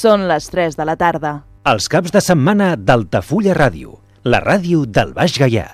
Són 0.00 0.22
les 0.30 0.46
3 0.48 0.78
de 0.78 0.84
la 0.88 0.94
tarda. 0.96 1.30
Els 1.70 1.90
caps 1.92 2.12
de 2.14 2.20
setmana 2.24 2.70
d'Altafulla 2.88 3.52
Ràdio, 3.58 3.98
la 4.24 4.40
ràdio 4.40 4.86
del 4.88 5.12
Baix 5.12 5.34
Gaià. 5.36 5.66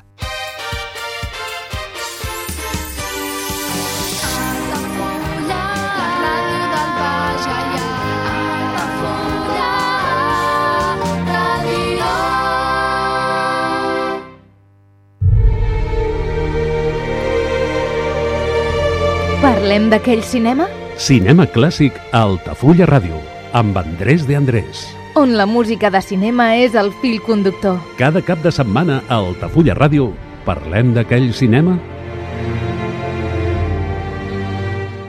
Parlem 19.46 19.86
d'aquell 19.94 20.26
cinema? 20.26 20.66
Cinema 20.98 21.46
clàssic 21.46 21.94
a 22.10 22.26
Altafulla 22.26 22.90
Ràdio, 22.90 23.22
amb 23.56 23.78
Andrés 23.78 24.26
de 24.28 24.36
Andrés. 24.36 24.84
On 25.16 25.30
la 25.32 25.46
música 25.48 25.88
de 25.88 26.02
cinema 26.04 26.50
és 26.60 26.74
el 26.76 26.90
fil 27.00 27.22
conductor. 27.24 27.78
Cada 27.96 28.20
cap 28.20 28.42
de 28.44 28.50
setmana 28.52 28.98
a 29.08 29.16
Altafulla 29.16 29.72
Ràdio 29.78 30.10
parlem 30.44 30.90
d'aquell 30.92 31.30
cinema? 31.32 31.78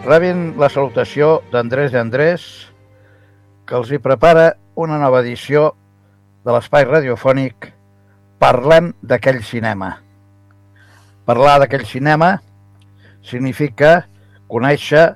Rebin 0.06 0.54
la 0.56 0.70
salutació 0.72 1.42
d'Andrés 1.52 1.92
de 1.92 2.00
Andrés, 2.00 2.46
que 3.68 3.76
els 3.76 3.92
hi 3.92 4.00
prepara 4.00 4.54
una 4.80 4.96
nova 5.02 5.20
edició 5.26 5.74
de 6.48 6.56
l'espai 6.56 6.88
radiofònic 6.88 7.74
Parlem 8.40 8.94
d'aquell 9.02 9.42
cinema. 9.44 9.92
Parlar 11.28 11.58
d'aquell 11.60 11.84
cinema 11.90 12.38
significa 13.28 14.06
conèixer 14.48 15.10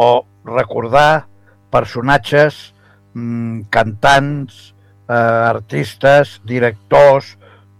o 0.00 0.24
recordar 0.48 1.26
personatges, 1.74 2.72
mmm, 3.14 3.66
cantants, 3.74 4.74
eh, 5.08 5.14
artistes, 5.14 6.40
directors, 6.46 7.34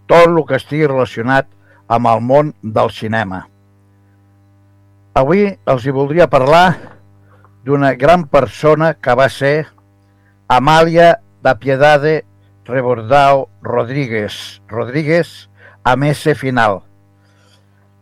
tot 0.05 0.27
el 0.27 0.41
que 0.45 0.59
estigui 0.59 0.87
relacionat 0.87 1.47
amb 1.87 2.09
el 2.11 2.21
món 2.21 2.53
del 2.61 2.91
cinema. 2.91 3.45
Avui 5.15 5.47
els 5.71 5.85
hi 5.85 5.93
voldria 5.95 6.27
parlar 6.27 6.75
d'una 7.65 7.93
gran 7.95 8.25
persona 8.29 8.93
que 8.93 9.15
va 9.15 9.29
ser 9.31 9.67
Amàlia 10.51 11.15
da 11.41 11.55
Piedade 11.57 12.19
Rebordao 12.65 13.47
Rodríguez, 13.63 14.61
Rodríguez 14.69 15.47
amb 15.85 16.05
S 16.09 16.35
final, 16.37 16.81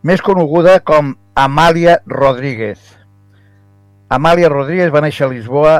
més 0.02 0.20
coneguda 0.24 0.78
com 0.84 1.14
Amàlia 1.36 1.98
Rodríguez. 2.08 2.80
Amàlia 4.12 4.50
Rodríguez 4.52 4.92
va 4.92 5.00
néixer 5.00 5.24
a 5.26 5.32
Lisboa 5.32 5.74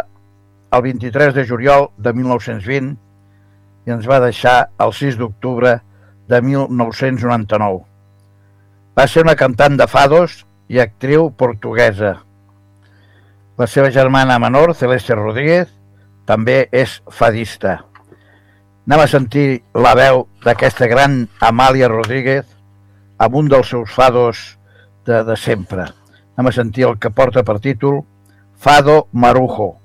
el 0.73 0.83
23 0.83 1.35
de 1.37 1.45
juliol 1.45 1.91
de 2.01 2.13
1920 2.17 2.95
i 3.85 3.93
ens 3.93 4.07
va 4.09 4.23
deixar 4.25 4.71
el 4.81 4.95
6 4.97 5.19
d'octubre 5.21 5.77
de 6.29 6.41
1999. 6.41 7.83
Va 8.97 9.07
ser 9.11 9.25
una 9.27 9.37
cantant 9.37 9.77
de 9.77 9.87
fados 9.91 10.45
i 10.73 10.81
actriu 10.81 11.29
portuguesa. 11.37 12.15
La 13.59 13.67
seva 13.69 13.91
germana 13.93 14.39
menor, 14.41 14.73
Celeste 14.75 15.15
Rodríguez, 15.15 15.69
també 16.25 16.65
és 16.73 17.03
fadista. 17.13 17.83
Anem 18.89 19.05
a 19.05 19.11
sentir 19.11 19.63
la 19.77 19.93
veu 19.97 20.25
d'aquesta 20.45 20.89
gran 20.89 21.27
Amàlia 21.45 21.93
Rodríguez 21.93 22.49
amb 23.21 23.37
un 23.37 23.53
dels 23.53 23.69
seus 23.69 23.93
fados 23.93 24.57
de, 25.05 25.23
de 25.23 25.37
sempre. 25.37 25.87
Anem 26.35 26.51
a 26.51 26.57
sentir 26.57 26.89
el 26.89 26.99
que 26.99 27.13
porta 27.13 27.45
per 27.45 27.61
títol 27.61 28.03
Fado 28.65 29.09
Marujo 29.13 29.77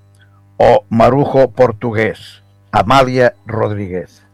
o 0.58 0.86
Marujo 0.90 1.50
portuguès, 1.50 2.42
Amàlia 2.72 3.36
Rodríguez. 3.46 4.29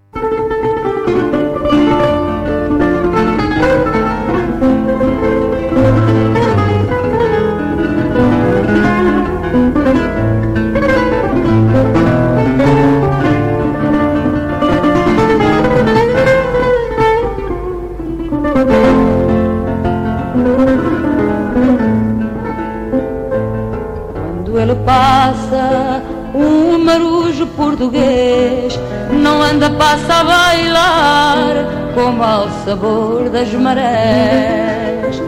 Passa, 24.85 26.01
um 26.34 26.78
marujo 26.78 27.47
português 27.47 28.79
não 29.12 29.41
anda, 29.41 29.69
passa 29.72 30.16
a 30.16 30.23
bailar 30.23 31.47
como 31.94 32.23
ao 32.23 32.50
sabor 32.63 33.29
das 33.29 33.51
marés. 33.53 35.22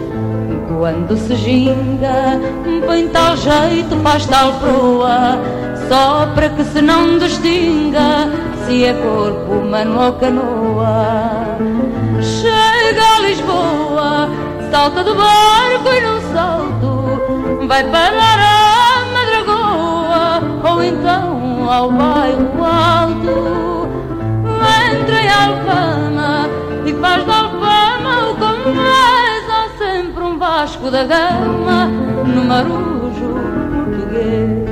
Quando 0.77 1.17
se 1.17 1.35
ginga, 1.35 2.39
põe 2.85 3.07
tal 3.07 3.35
jeito, 3.35 3.97
faz 4.03 4.25
tal 4.27 4.53
proa, 4.53 5.39
só 5.89 6.27
para 6.35 6.49
que 6.49 6.63
se 6.65 6.81
não 6.81 7.17
distinga 7.17 8.29
se 8.65 8.85
é 8.85 8.93
corpo 8.93 9.53
humano 9.53 10.05
ou 10.05 10.13
canoa. 10.13 11.57
Chega 12.21 13.15
a 13.15 13.19
Lisboa, 13.21 14.29
salta 14.69 15.03
do 15.03 15.15
barco 15.15 15.89
e 15.89 16.01
num 16.01 16.33
salto 16.33 17.67
vai 17.67 17.83
parar 17.85 18.39
a 18.39 18.76
então 20.83 21.69
ao 21.69 21.91
bairro 21.91 22.63
alto. 22.63 23.87
Entra 24.91 25.21
em 25.21 25.29
Alfama 25.29 26.49
e 26.85 26.93
faz 26.93 27.25
da 27.25 27.37
Alfama 27.37 28.31
o. 28.31 28.37
Há 29.49 29.77
sempre 29.77 30.23
um 30.23 30.37
Vasco 30.37 30.89
da 30.89 31.03
Gama 31.03 31.85
no 32.25 32.43
marujo 32.45 33.37
português. 33.73 34.67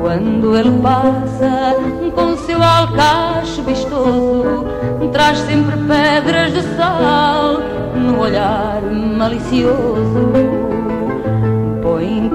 Quando 0.00 0.56
ele 0.56 0.70
passa 0.80 1.76
com 2.14 2.36
seu 2.38 2.62
alcache 2.62 3.60
vistoso, 3.62 4.66
traz 5.12 5.38
sempre 5.38 5.76
pedras 5.76 6.52
de 6.52 6.62
sal 6.76 7.60
no 7.94 8.20
olhar 8.20 8.80
malicioso. 8.82 10.47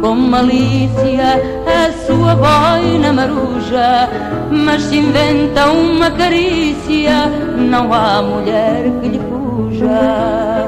Com 0.02 0.16
malícia 0.16 1.42
a 1.66 1.92
sua 2.06 2.36
boina 2.36 3.14
maruja, 3.14 4.10
mas 4.52 4.82
se 4.84 4.98
inventa 4.98 5.68
uma 5.72 6.12
carícia, 6.12 7.28
não 7.56 7.94
há 7.94 8.22
mulher 8.22 8.84
que 9.02 9.08
lhe 9.08 9.20
fuja. 9.20 10.68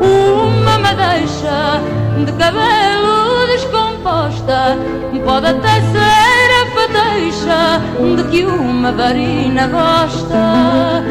Uma 0.00 0.78
madeixa 0.78 1.80
de 2.24 2.32
cabelo 2.32 3.46
descomposta 3.48 4.76
pode 5.24 5.46
até 5.46 5.80
ser 5.80 6.48
a 6.62 6.66
fateixa 6.74 7.80
de 8.16 8.24
que 8.30 8.46
uma 8.46 8.92
varina 8.92 9.66
gosta. 9.66 11.04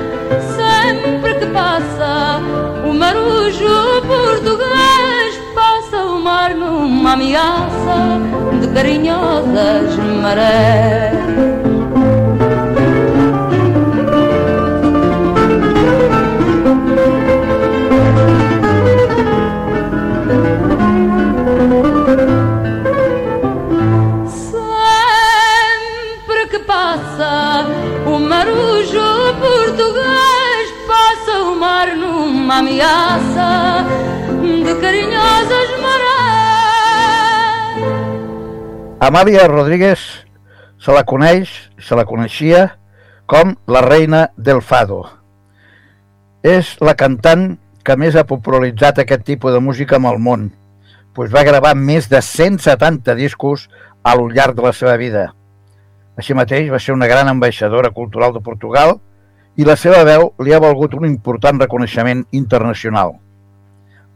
Sempre 0.56 1.36
que 1.36 1.46
passa 1.48 2.42
o 2.86 2.94
marujo 2.94 3.97
ameaça 7.18 8.22
de 8.62 8.68
carinhosas 8.68 9.96
marés. 10.22 11.18
Sempre 24.30 26.48
que 26.52 26.60
passa 26.60 27.66
Amàlia 38.98 39.44
Rodríguez 39.46 40.00
se 40.82 40.90
la 40.90 41.04
coneix, 41.06 41.52
se 41.78 41.94
la 41.94 42.04
coneixia 42.10 42.64
com 43.30 43.52
la 43.70 43.84
reina 43.86 44.24
del 44.34 44.64
fado. 44.66 45.04
És 46.42 46.72
la 46.82 46.96
cantant 46.98 47.60
que 47.86 47.94
més 47.94 48.16
ha 48.18 48.24
popularitzat 48.26 49.04
aquest 49.04 49.22
tipus 49.28 49.54
de 49.54 49.60
música 49.62 50.00
amb 50.00 50.10
el 50.10 50.18
món, 50.18 50.48
doncs 51.14 51.30
va 51.36 51.44
gravar 51.46 51.76
més 51.78 52.10
de 52.10 52.24
170 52.26 53.14
discos 53.20 53.68
al 54.02 54.24
llarg 54.34 54.58
de 54.58 54.66
la 54.66 54.72
seva 54.74 54.96
vida. 54.98 55.28
Així 56.18 56.34
mateix 56.34 56.72
va 56.74 56.80
ser 56.82 56.96
una 56.98 57.10
gran 57.12 57.30
ambaixadora 57.30 57.92
cultural 57.94 58.34
de 58.34 58.42
Portugal 58.42 58.96
i 59.62 59.68
la 59.68 59.76
seva 59.78 60.02
veu 60.10 60.32
li 60.42 60.58
ha 60.58 60.64
valgut 60.64 60.96
un 60.98 61.06
important 61.06 61.62
reconeixement 61.62 62.26
internacional. 62.32 63.14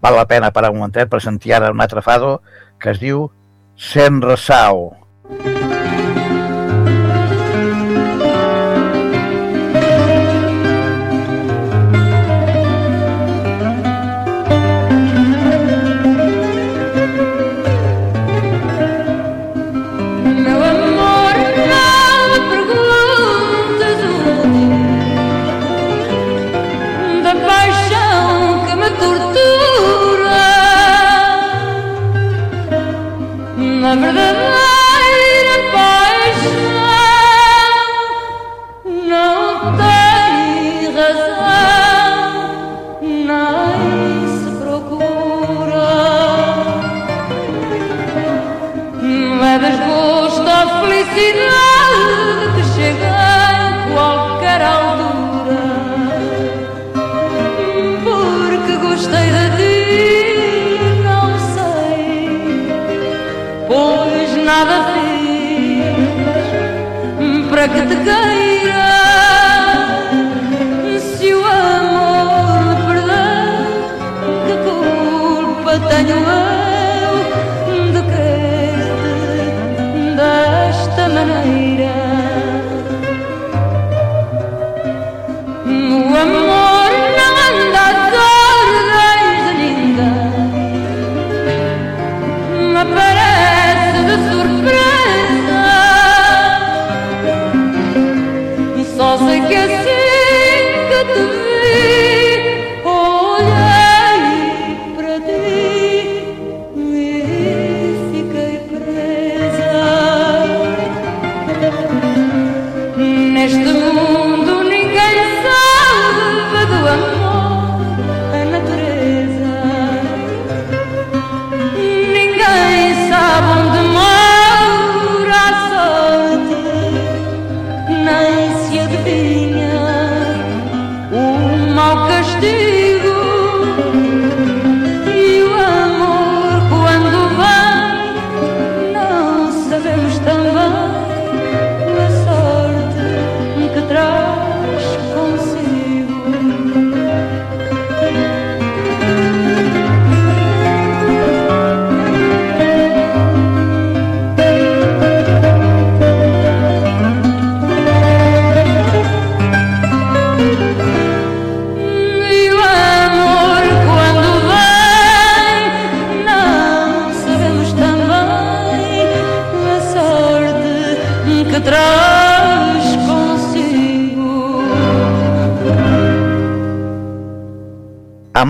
Val 0.01 0.17
la 0.17 0.25
pena 0.25 0.49
parar 0.49 0.73
un 0.73 0.81
momentet 0.81 1.05
per 1.09 1.21
sentir 1.21 1.53
ara 1.53 1.69
un 1.69 1.85
altre 1.85 2.01
fado 2.01 2.39
que 2.81 2.89
es 2.95 2.97
diu 2.97 3.27
Senresao. 3.81 4.77
Senresao. 4.77 5.00
remember 33.95 34.13
the 34.13 34.30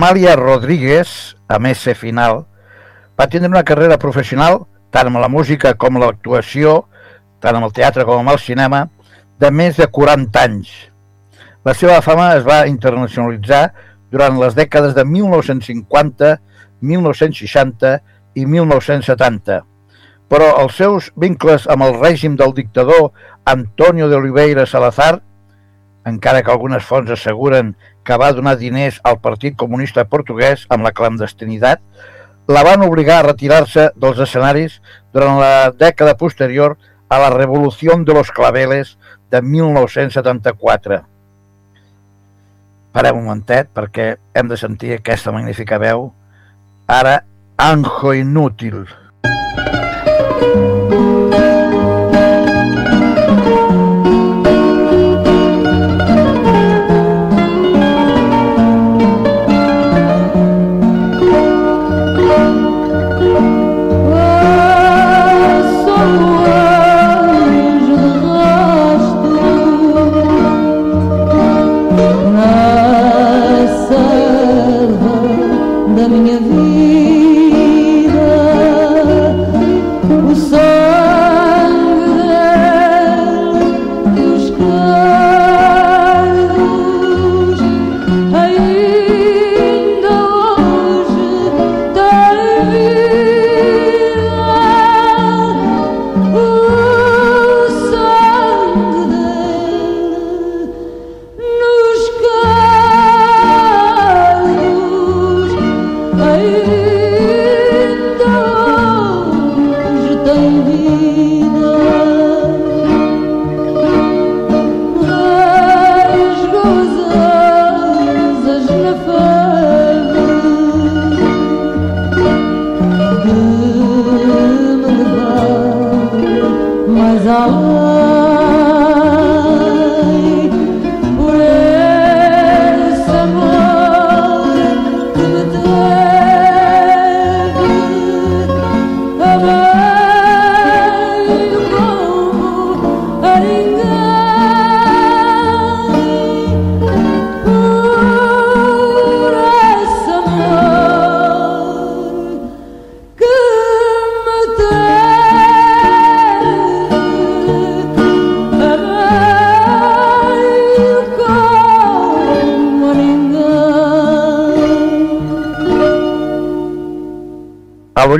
Amàlia 0.02 0.32
Rodríguez, 0.34 1.36
a 1.46 1.60
més 1.62 1.78
ser 1.78 1.92
final, 1.94 2.40
va 3.14 3.28
tindre 3.30 3.46
una 3.52 3.60
carrera 3.62 4.00
professional, 4.02 4.56
tant 4.90 5.06
amb 5.06 5.20
la 5.22 5.28
música 5.30 5.70
com 5.78 6.00
l'actuació, 6.02 6.72
tant 7.38 7.54
amb 7.54 7.68
el 7.68 7.74
teatre 7.76 8.02
com 8.08 8.18
amb 8.18 8.32
el 8.32 8.40
cinema, 8.42 8.80
de 9.38 9.52
més 9.54 9.78
de 9.78 9.86
40 9.86 10.42
anys. 10.42 10.72
La 11.62 11.76
seva 11.78 12.00
fama 12.02 12.32
es 12.34 12.42
va 12.42 12.64
internacionalitzar 12.66 13.60
durant 14.10 14.42
les 14.42 14.58
dècades 14.58 14.96
de 14.98 15.04
1950, 15.06 16.32
1960 16.82 17.94
i 18.42 18.48
1970, 18.56 19.60
però 20.26 20.50
els 20.64 20.82
seus 20.82 21.12
vincles 21.14 21.70
amb 21.70 21.86
el 21.86 21.94
règim 22.02 22.34
del 22.34 22.56
dictador 22.58 23.12
Antonio 23.54 24.10
de 24.10 24.18
Oliveira 24.18 24.66
Salazar, 24.66 25.20
encara 26.10 26.42
que 26.42 26.50
algunes 26.50 26.82
fonts 26.90 27.14
asseguren 27.14 27.76
que 28.04 28.18
va 28.18 28.32
donar 28.32 28.56
diners 28.58 29.00
al 29.04 29.20
Partit 29.22 29.56
Comunista 29.58 30.04
Portuguès 30.04 30.66
amb 30.68 30.84
la 30.86 30.92
clandestinitat, 30.96 31.80
la 32.48 32.64
van 32.66 32.82
obligar 32.82 33.20
a 33.20 33.28
retirar-se 33.28 33.90
dels 33.94 34.18
escenaris 34.18 34.80
durant 35.14 35.38
la 35.38 35.70
dècada 35.70 36.16
posterior 36.18 36.76
a 37.08 37.20
la 37.22 37.30
Revolució 37.30 37.94
de 38.02 38.14
los 38.14 38.32
Claveles 38.32 38.96
de 39.30 39.42
1974. 39.42 41.02
Parem 42.92 43.16
un 43.16 43.28
momentet 43.30 43.70
perquè 43.72 44.16
hem 44.34 44.50
de 44.50 44.58
sentir 44.60 44.92
aquesta 44.96 45.32
magnífica 45.32 45.78
veu. 45.80 46.10
Ara, 46.88 47.22
Anjo 47.56 48.12
Inútil. 48.12 48.84
Sou 50.42 50.81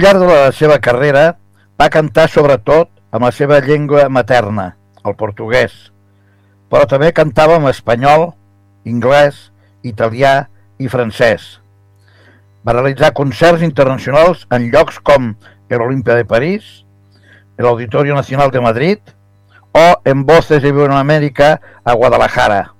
llarg 0.03 0.19
de 0.19 0.27
la 0.27 0.51
seva 0.51 0.81
carrera 0.83 1.37
va 1.79 1.87
cantar 1.95 2.25
sobretot 2.27 2.89
amb 3.15 3.23
la 3.23 3.31
seva 3.31 3.61
llengua 3.63 4.09
materna, 4.11 4.73
el 5.07 5.15
portuguès, 5.15 5.93
però 6.67 6.89
també 6.91 7.13
cantava 7.15 7.61
en 7.61 7.69
espanyol, 7.71 8.33
anglès, 8.89 9.53
italià 9.87 10.49
i 10.83 10.91
francès. 10.91 11.45
Va 12.67 12.75
realitzar 12.75 13.13
concerts 13.15 13.63
internacionals 13.63 14.43
en 14.51 14.67
llocs 14.73 14.99
com 15.07 15.35
l'Olimpia 15.71 16.19
de 16.19 16.27
París, 16.29 16.83
l'Auditorio 17.57 18.19
Nacional 18.19 18.51
de 18.51 18.61
Madrid 18.61 19.15
o 19.73 19.85
en 20.05 20.27
Voces 20.27 20.63
de 20.63 20.69
Iberoamérica 20.75 21.61
a 21.85 21.95
Guadalajara. 21.95 22.73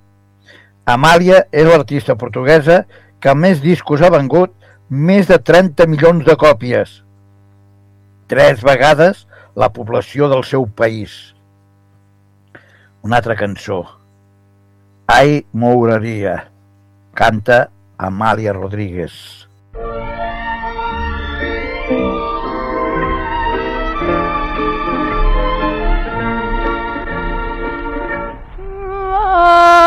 Amàlia 0.85 1.47
és 1.55 1.71
l'artista 1.71 2.19
portuguesa 2.19 2.83
que 3.23 3.33
més 3.38 3.62
discos 3.62 4.02
ha 4.02 4.11
vengut 4.11 4.52
més 4.91 5.31
de 5.31 5.38
30 5.38 5.87
milions 5.87 6.26
de 6.26 6.37
còpies. 6.37 6.99
Tres 8.32 8.62
vegades 8.64 9.26
la 9.60 9.66
població 9.76 10.24
del 10.32 10.40
seu 10.48 10.62
país. 10.64 11.34
Una 13.04 13.18
altra 13.18 13.34
cançó. 13.36 13.82
Ai, 15.06 15.44
mouraria. 15.52 16.48
Canta 17.12 17.68
Amàlia 17.98 18.54
Rodríguez. 18.56 19.12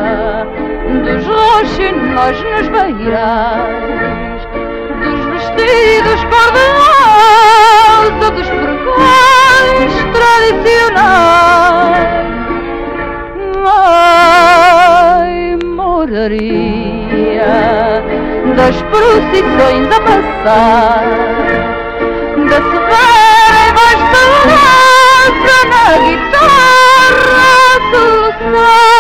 dos 1.05 1.25
roxinóis 1.27 2.43
nos 2.43 2.69
beirais, 2.69 4.19
dos 4.19 4.20
vestidos 5.61 6.25
cor-de-rosa, 6.25 8.31
dos 8.31 8.49
pregões 8.49 9.93
tradicionais. 10.13 12.07
Ai, 13.67 15.59
moraria 15.65 17.53
das 18.57 18.81
procissões 18.83 19.91
a 19.91 20.01
passar, 20.01 21.05
da 22.49 22.61
severa 22.71 23.61
e 23.67 23.69
vasta 23.79 24.23
na 25.69 25.85
guitarra 26.07 27.53
soluçar. 27.91 28.53
Ai, 28.53 29.00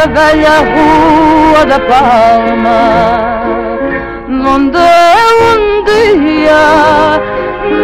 da 0.00 0.06
velha 0.06 0.56
rua 0.60 1.66
da 1.66 1.78
Palma, 1.80 2.80
onde 4.28 4.78
um 5.44 5.84
dia 5.84 7.20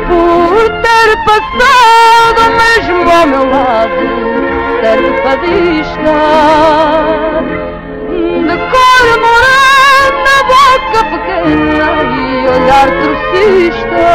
por 0.08 0.62
ter 0.82 1.08
passado 1.26 2.42
mesmo 2.58 3.08
ao 3.08 3.24
meu 3.28 3.44
lado, 3.48 4.02
ser 4.80 5.00
fadista 5.22 6.16
olhar 12.48 12.88
trocista. 12.88 14.08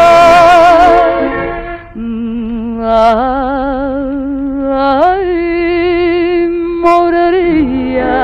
Ai, 4.76 6.48
moraria 6.82 8.16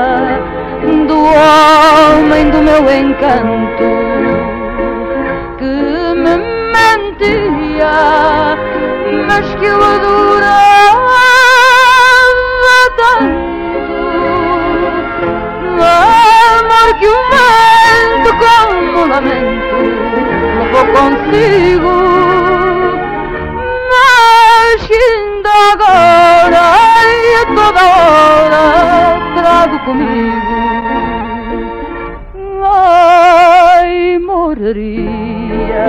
do 1.08 1.18
homem 1.24 2.50
do 2.50 2.60
meu 2.62 2.82
encanto 2.92 3.88
que 5.58 5.74
me 6.22 6.34
mentia, 6.74 7.96
mas 9.26 9.46
que 9.54 9.64
eu 9.64 9.82
adorava 9.82 11.20
tanto. 12.96 13.94
Amor 15.80 16.88
que 16.98 17.06
o 17.06 17.18
vento 17.30 18.30
como 18.38 19.06
lamento 19.06 19.59
levou 20.70 20.86
consigo, 20.86 21.90
mas 23.90 24.80
ainda 24.90 25.50
agora 25.72 26.64
e 27.08 27.10
a 27.34 27.44
toda 27.46 27.82
hora 27.98 28.64
trago 29.34 29.78
comigo. 29.80 30.58
Ai, 32.62 34.18
moraria 34.20 35.88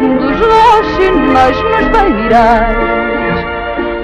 dos 0.00 0.38
roxinóis 0.40 1.58
nos 1.62 1.86
beirais, 1.88 3.38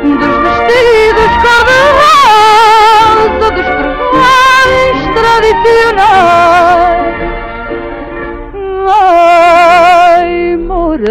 dos 0.03 0.35
vestidos 0.43 1.33
cor-de-rosa, 1.43 3.49
dos 3.51 3.67
pregões 3.67 4.99
tradicionais. 5.15 6.92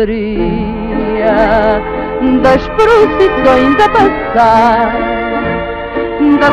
Moraria 0.02 1.82
das 2.42 2.68
procissões 2.70 3.76
a 3.80 3.90
passar, 3.90 4.94
da 6.40 6.50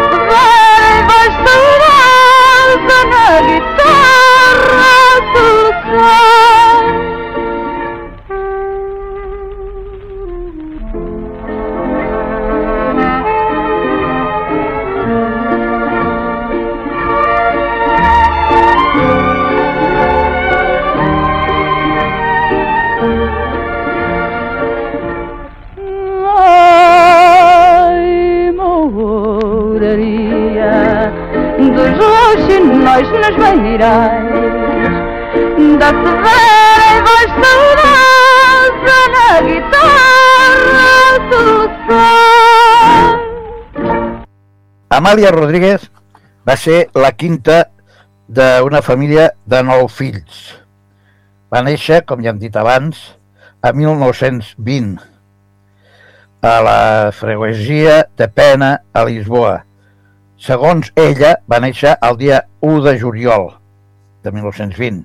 e 0.84 1.02
vasta 1.08 1.52
rosa 1.80 2.98
na 3.08 3.28
guitarra 3.46 4.92
soluçar. 5.32 6.67
Nos 33.78 33.86
beirais 34.18 34.98
da 35.78 35.88
severa 35.88 36.86
e 36.90 37.00
vasta 37.06 37.52
rosa 37.78 39.00
na 39.14 39.28
guitarra 39.46 40.90
soluçar. 41.30 42.26
Amàlia 44.90 45.30
Rodríguez 45.30 45.90
va 46.44 46.56
ser 46.56 46.88
la 46.94 47.12
quinta 47.12 47.70
d'una 48.28 48.82
família 48.82 49.32
de 49.46 49.62
nou 49.62 49.88
fills. 49.88 50.58
Va 51.48 51.62
néixer, 51.62 52.02
com 52.04 52.20
ja 52.20 52.30
hem 52.34 52.38
dit 52.42 52.56
abans, 52.56 53.14
a 53.62 53.72
1920 53.72 54.98
a 56.42 56.60
la 56.62 57.10
freguesia 57.12 58.06
de 58.16 58.28
Pena 58.30 58.80
a 58.94 59.04
Lisboa. 59.06 59.62
Segons 60.38 60.92
ella, 60.94 61.38
va 61.50 61.58
néixer 61.62 61.96
el 62.02 62.16
dia 62.18 62.42
1 62.62 62.82
de 62.84 62.98
juliol 62.98 63.57
de 64.28 64.36
1920. 64.36 65.04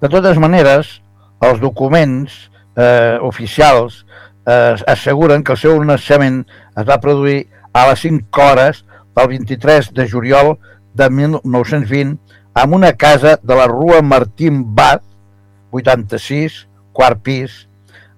De 0.00 0.08
totes 0.08 0.40
maneres, 0.40 0.96
els 1.44 1.60
documents 1.60 2.48
eh, 2.76 3.18
oficials 3.20 4.04
eh, 4.46 4.76
asseguren 4.88 5.44
que 5.44 5.52
el 5.56 5.60
seu 5.60 5.80
naixement 5.84 6.42
es 6.80 6.88
va 6.88 7.00
produir 7.04 7.44
a 7.76 7.86
les 7.90 8.02
5 8.06 8.44
hores 8.44 8.84
del 9.16 9.28
23 9.36 9.92
de 9.94 10.08
juliol 10.08 10.54
de 10.94 11.10
1920 11.10 12.18
en 12.62 12.74
una 12.74 12.92
casa 12.94 13.38
de 13.42 13.56
la 13.56 13.66
rua 13.66 14.02
Martín 14.02 14.74
Bat, 14.74 15.02
86, 15.70 16.66
quart 16.92 17.20
pis, 17.22 17.66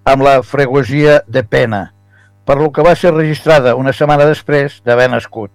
amb 0.08 0.24
la 0.24 0.40
freguesia 0.42 1.20
de 1.26 1.42
Pena, 1.44 1.82
per 2.46 2.56
lo 2.58 2.70
que 2.72 2.82
va 2.82 2.94
ser 2.96 3.12
registrada 3.14 3.76
una 3.78 3.92
setmana 3.92 4.26
després 4.26 4.80
d'haver 4.86 5.10
nascut. 5.12 5.52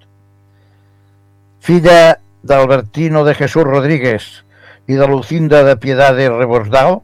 Filla 1.60 2.20
d'Albertino 2.48 3.26
de 3.26 3.34
Jesús 3.36 3.66
Rodríguez 3.66 4.28
i 4.88 4.96
de 4.96 5.08
Lucinda 5.08 5.64
de 5.64 5.76
Piedad 5.78 6.16
de 6.16 6.30
Rebordao, 6.32 7.02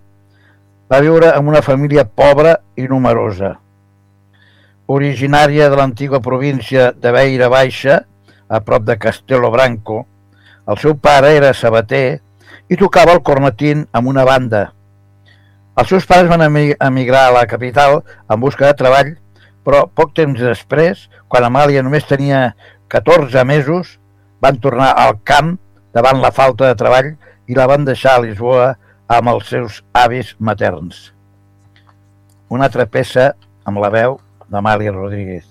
va 0.91 0.99
viure 1.03 1.33
en 1.35 1.47
una 1.47 1.61
família 1.61 2.05
pobra 2.05 2.55
i 2.79 2.87
numerosa. 2.87 3.57
Originària 4.87 5.69
de 5.71 5.79
l'antiga 5.79 6.21
província 6.23 6.91
de 6.91 7.11
Beira 7.11 7.49
Baixa, 7.51 8.03
a 8.47 8.59
prop 8.61 8.85
de 8.87 8.97
Castelo 8.99 9.51
Branco, 9.51 10.05
el 10.67 10.79
seu 10.79 10.95
pare 10.95 11.33
era 11.35 11.51
sabater 11.53 12.21
i 12.71 12.77
tocava 12.79 13.15
el 13.17 13.23
cornetín 13.25 13.83
amb 13.91 14.07
una 14.07 14.23
banda. 14.23 14.69
Els 15.75 15.89
seus 15.89 16.05
pares 16.05 16.29
van 16.29 16.45
emigrar 16.45 17.25
a 17.27 17.33
la 17.35 17.47
capital 17.49 18.03
en 18.29 18.39
busca 18.39 18.69
de 18.69 18.77
treball, 18.79 19.15
però 19.65 19.87
poc 19.89 20.13
temps 20.15 20.39
després, 20.39 21.07
quan 21.27 21.47
Amàlia 21.47 21.83
només 21.83 22.07
tenia 22.07 22.53
14 22.93 23.43
mesos, 23.49 23.97
van 24.39 24.59
tornar 24.63 24.91
al 24.99 25.17
camp 25.25 25.55
davant 25.95 26.21
la 26.21 26.31
falta 26.31 26.69
de 26.69 26.77
treball 26.79 27.13
i 27.47 27.55
la 27.57 27.67
van 27.67 27.85
deixar 27.85 28.17
a 28.17 28.23
Lisboa 28.23 28.73
amb 29.11 29.33
els 29.33 29.49
seus 29.51 29.81
avis 29.93 30.33
materns. 30.39 31.11
Una 32.49 32.69
altra 32.69 32.85
peça 32.85 33.33
amb 33.65 33.81
la 33.83 33.89
veu 33.93 34.19
d'Amàlia 34.49 34.93
Rodríguez. 34.93 35.47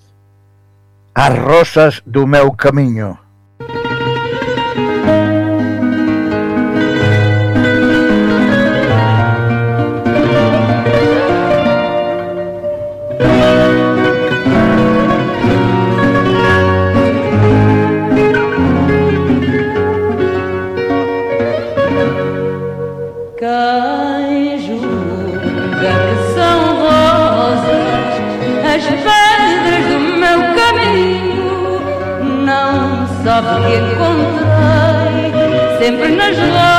As 1.15 1.37
rosas 1.39 2.01
do 2.07 2.27
meu 2.27 2.53
caminho. 2.53 3.17
Que 33.41 33.77
encontrei 33.79 35.33
sempre 35.79 36.11
nas 36.11 36.37
rosas 36.37 36.72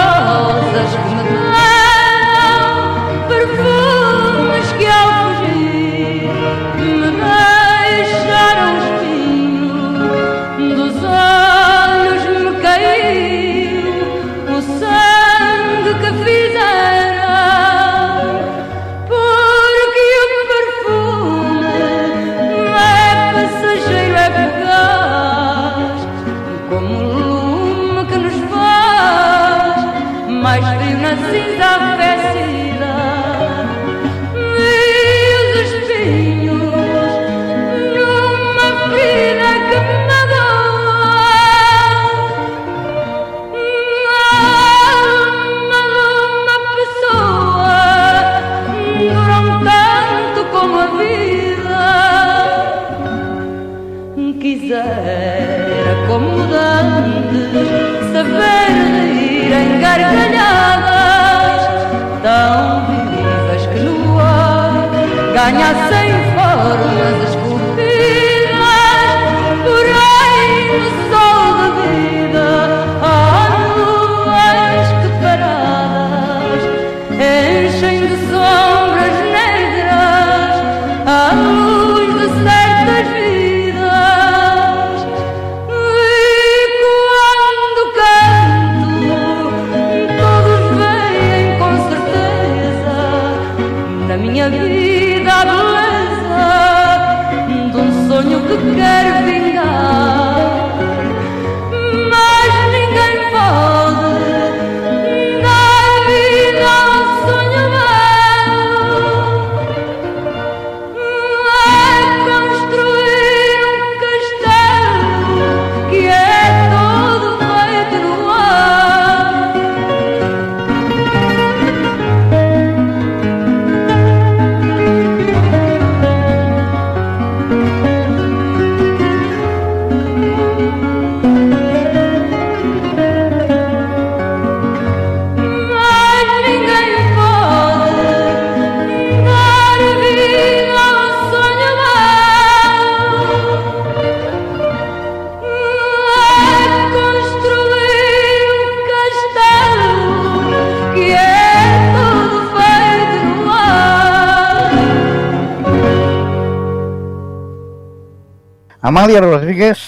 Amàlia 158.94 159.24
Rodríguez 159.24 159.80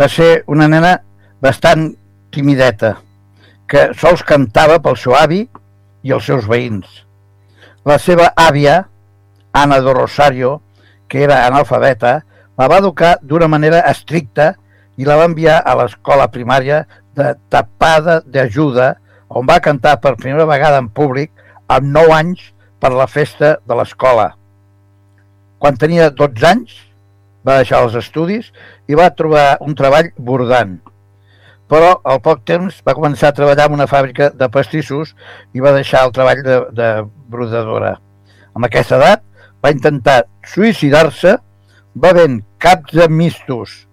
va 0.00 0.08
ser 0.10 0.40
una 0.50 0.66
nena 0.66 0.96
bastant 1.38 1.84
timideta, 2.34 2.96
que 3.70 3.84
sols 4.00 4.24
cantava 4.26 4.80
pel 4.82 4.96
seu 4.98 5.14
avi 5.14 5.44
i 6.02 6.14
els 6.16 6.26
seus 6.26 6.48
veïns. 6.50 6.88
La 7.86 8.00
seva 8.02 8.32
àvia, 8.34 8.80
Anna 9.54 9.78
do 9.86 9.94
Rosario, 9.94 10.56
que 11.06 11.22
era 11.28 11.44
analfabeta, 11.44 12.16
la 12.58 12.68
va 12.74 12.80
educar 12.82 13.12
d'una 13.22 13.46
manera 13.46 13.84
estricta 13.92 14.56
i 14.98 15.06
la 15.06 15.20
va 15.22 15.30
enviar 15.30 15.60
a 15.62 15.78
l'escola 15.78 16.26
primària 16.34 16.82
de 17.14 17.30
Tapada 17.46 18.18
d'Ajuda, 18.26 18.90
on 19.30 19.46
va 19.46 19.62
cantar 19.62 20.00
per 20.02 20.16
primera 20.18 20.50
vegada 20.50 20.82
en 20.82 20.90
públic 20.90 21.30
amb 21.70 21.94
9 21.94 22.18
anys 22.18 22.46
per 22.82 22.90
la 22.90 23.06
festa 23.06 23.60
de 23.62 23.78
l'escola. 23.78 24.32
Quan 25.62 25.78
tenia 25.78 26.10
12 26.10 26.54
anys, 26.56 26.89
va 27.46 27.58
deixar 27.60 27.82
els 27.84 27.96
estudis 27.98 28.50
i 28.88 28.98
va 28.98 29.10
trobar 29.16 29.58
un 29.64 29.74
treball 29.74 30.12
bordant. 30.16 30.78
Però 31.70 31.92
al 32.04 32.18
poc 32.22 32.42
temps 32.44 32.80
va 32.86 32.96
començar 32.98 33.30
a 33.30 33.36
treballar 33.36 33.68
en 33.70 33.76
una 33.78 33.88
fàbrica 33.90 34.30
de 34.34 34.48
pastissos 34.50 35.14
i 35.54 35.62
va 35.62 35.74
deixar 35.76 36.04
el 36.06 36.14
treball 36.14 36.42
de, 36.46 36.56
de 36.74 36.88
brodadora. 37.30 37.96
Amb 38.54 38.66
aquesta 38.66 38.98
edat 38.98 39.22
va 39.62 39.70
intentar 39.70 40.24
suïcidar-se 40.46 41.36
bevent 41.94 42.40
caps 42.58 42.96
de 42.98 43.06
mistos. 43.08 43.86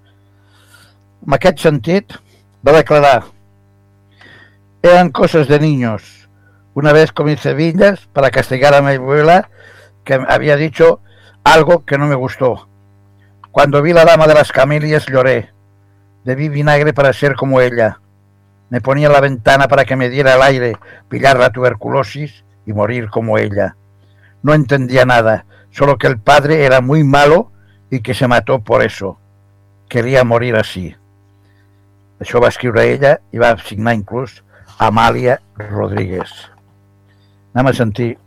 En 1.28 1.36
aquest 1.38 1.62
sentit, 1.62 2.18
va 2.66 2.74
declarar 2.74 3.24
Eran 4.82 5.10
cosas 5.10 5.48
de 5.48 5.60
niños. 5.60 6.30
Una 6.74 6.94
vez 6.94 7.12
comí 7.12 7.36
cebillas 7.36 8.08
para 8.14 8.30
castigar 8.30 8.74
a 8.74 8.82
mi 8.82 8.94
abuela 8.94 9.50
que 10.04 10.20
había 10.28 10.56
dicho 10.56 11.02
algo 11.44 11.84
que 11.84 11.98
no 11.98 12.08
me 12.08 12.16
gustó. 12.16 12.70
Cuando 13.58 13.82
vi 13.82 13.92
la 13.92 14.06
dama 14.06 14.28
de 14.28 14.36
las 14.36 14.52
camelias 14.52 15.08
lloré. 15.08 15.52
Bebí 16.24 16.48
vinagre 16.48 16.94
para 16.94 17.12
ser 17.12 17.34
como 17.34 17.60
ella. 17.60 18.00
Me 18.70 18.82
ponía 18.82 19.10
la 19.10 19.20
ventana 19.20 19.68
para 19.68 19.84
que 19.84 19.96
me 19.96 20.10
diera 20.10 20.36
el 20.36 20.44
aire, 20.44 20.78
pillar 21.10 21.40
la 21.40 21.50
tuberculosis 21.50 22.46
y 22.68 22.74
morir 22.74 23.10
como 23.10 23.40
ella. 23.40 23.76
No 24.44 24.54
entendía 24.54 25.06
nada, 25.06 25.48
solo 25.72 25.98
que 25.98 26.06
el 26.06 26.20
padre 26.20 26.66
era 26.66 26.82
muy 26.82 27.04
malo 27.04 27.52
y 27.90 28.02
que 28.02 28.14
se 28.14 28.28
mató 28.28 28.60
por 28.60 28.84
eso. 28.84 29.18
Quería 29.90 30.24
morir 30.24 30.56
así. 30.56 30.96
Això 32.22 32.38
va 32.38 32.54
escriure 32.54 32.86
ella 32.94 33.18
i 33.34 33.42
va 33.42 33.56
signar 33.58 33.98
inclús 33.98 34.44
Amàlia 34.78 35.42
Rodríguez. 35.58 36.30
Anem 37.58 37.74
a 37.74 37.78
sentir 37.82 38.20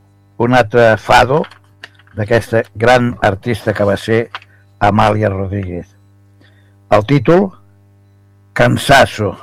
un 0.42 0.58
altre 0.58 0.96
fado 0.98 1.44
d'aquesta 2.18 2.66
gran 2.74 3.14
artista 3.22 3.72
que 3.72 3.86
va 3.86 3.94
ser 3.94 4.24
Amàlia 4.80 5.28
Rodríguez. 5.28 5.94
El 6.90 7.04
títol, 7.06 7.50
Cansasso. 8.52 9.36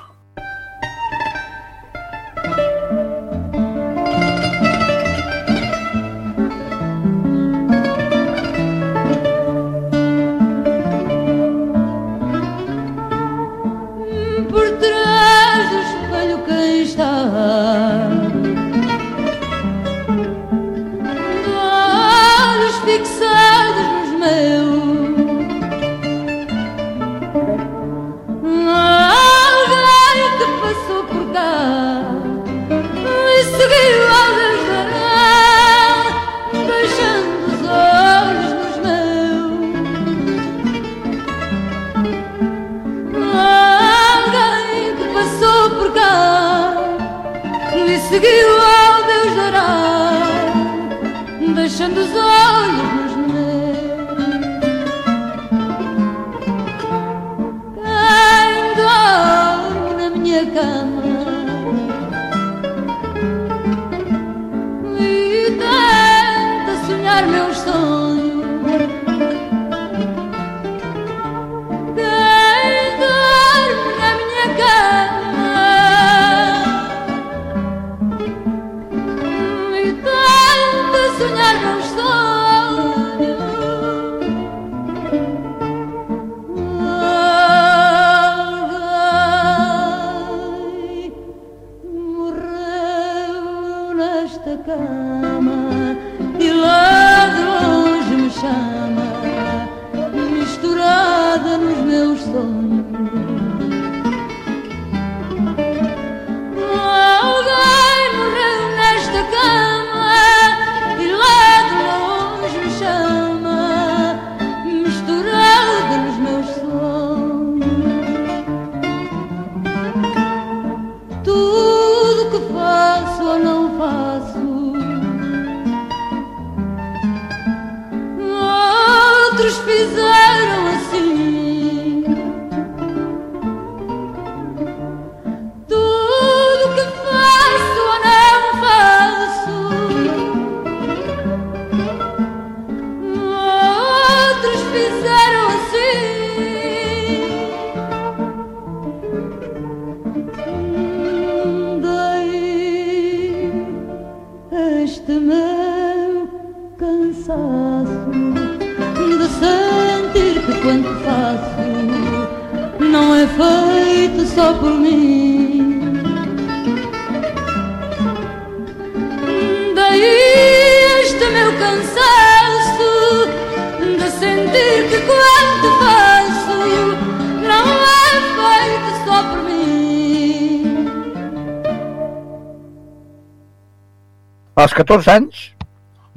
14 184.77 185.13
anys 185.13 185.47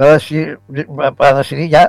va 0.01 0.14
decidir, 0.14 0.57
va 0.96 1.33
decidir 1.38 1.68
ja 1.73 1.88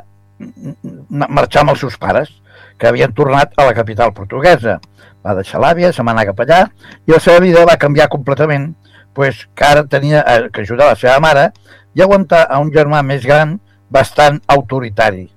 marxar 1.10 1.64
amb 1.64 1.74
els 1.74 1.84
seus 1.84 1.98
pares, 2.02 2.30
que 2.78 2.90
havien 2.90 3.14
tornat 3.14 3.54
a 3.62 3.68
la 3.68 3.76
capital 3.78 4.14
portuguesa. 4.18 4.80
Va 5.22 5.36
deixar 5.38 5.62
l'àvia, 5.62 5.92
se 5.94 6.04
va 6.04 6.16
anar 6.16 6.26
cap 6.32 6.40
allà, 6.42 6.62
i 7.06 7.14
la 7.14 7.20
seva 7.22 7.44
vida 7.44 7.66
va 7.70 7.78
canviar 7.82 8.10
completament, 8.10 8.72
pues, 9.14 9.44
que 9.56 9.68
ara 9.68 9.84
tenia 9.86 10.24
eh, 10.24 10.48
que 10.54 10.64
ajudar 10.66 10.90
la 10.90 10.98
seva 10.98 11.20
mare 11.22 11.52
i 11.94 12.02
aguantar 12.02 12.48
a 12.50 12.58
un 12.64 12.72
germà 12.74 13.04
més 13.06 13.28
gran 13.28 13.60
bastant 13.92 14.40
autoritari. 14.56 15.28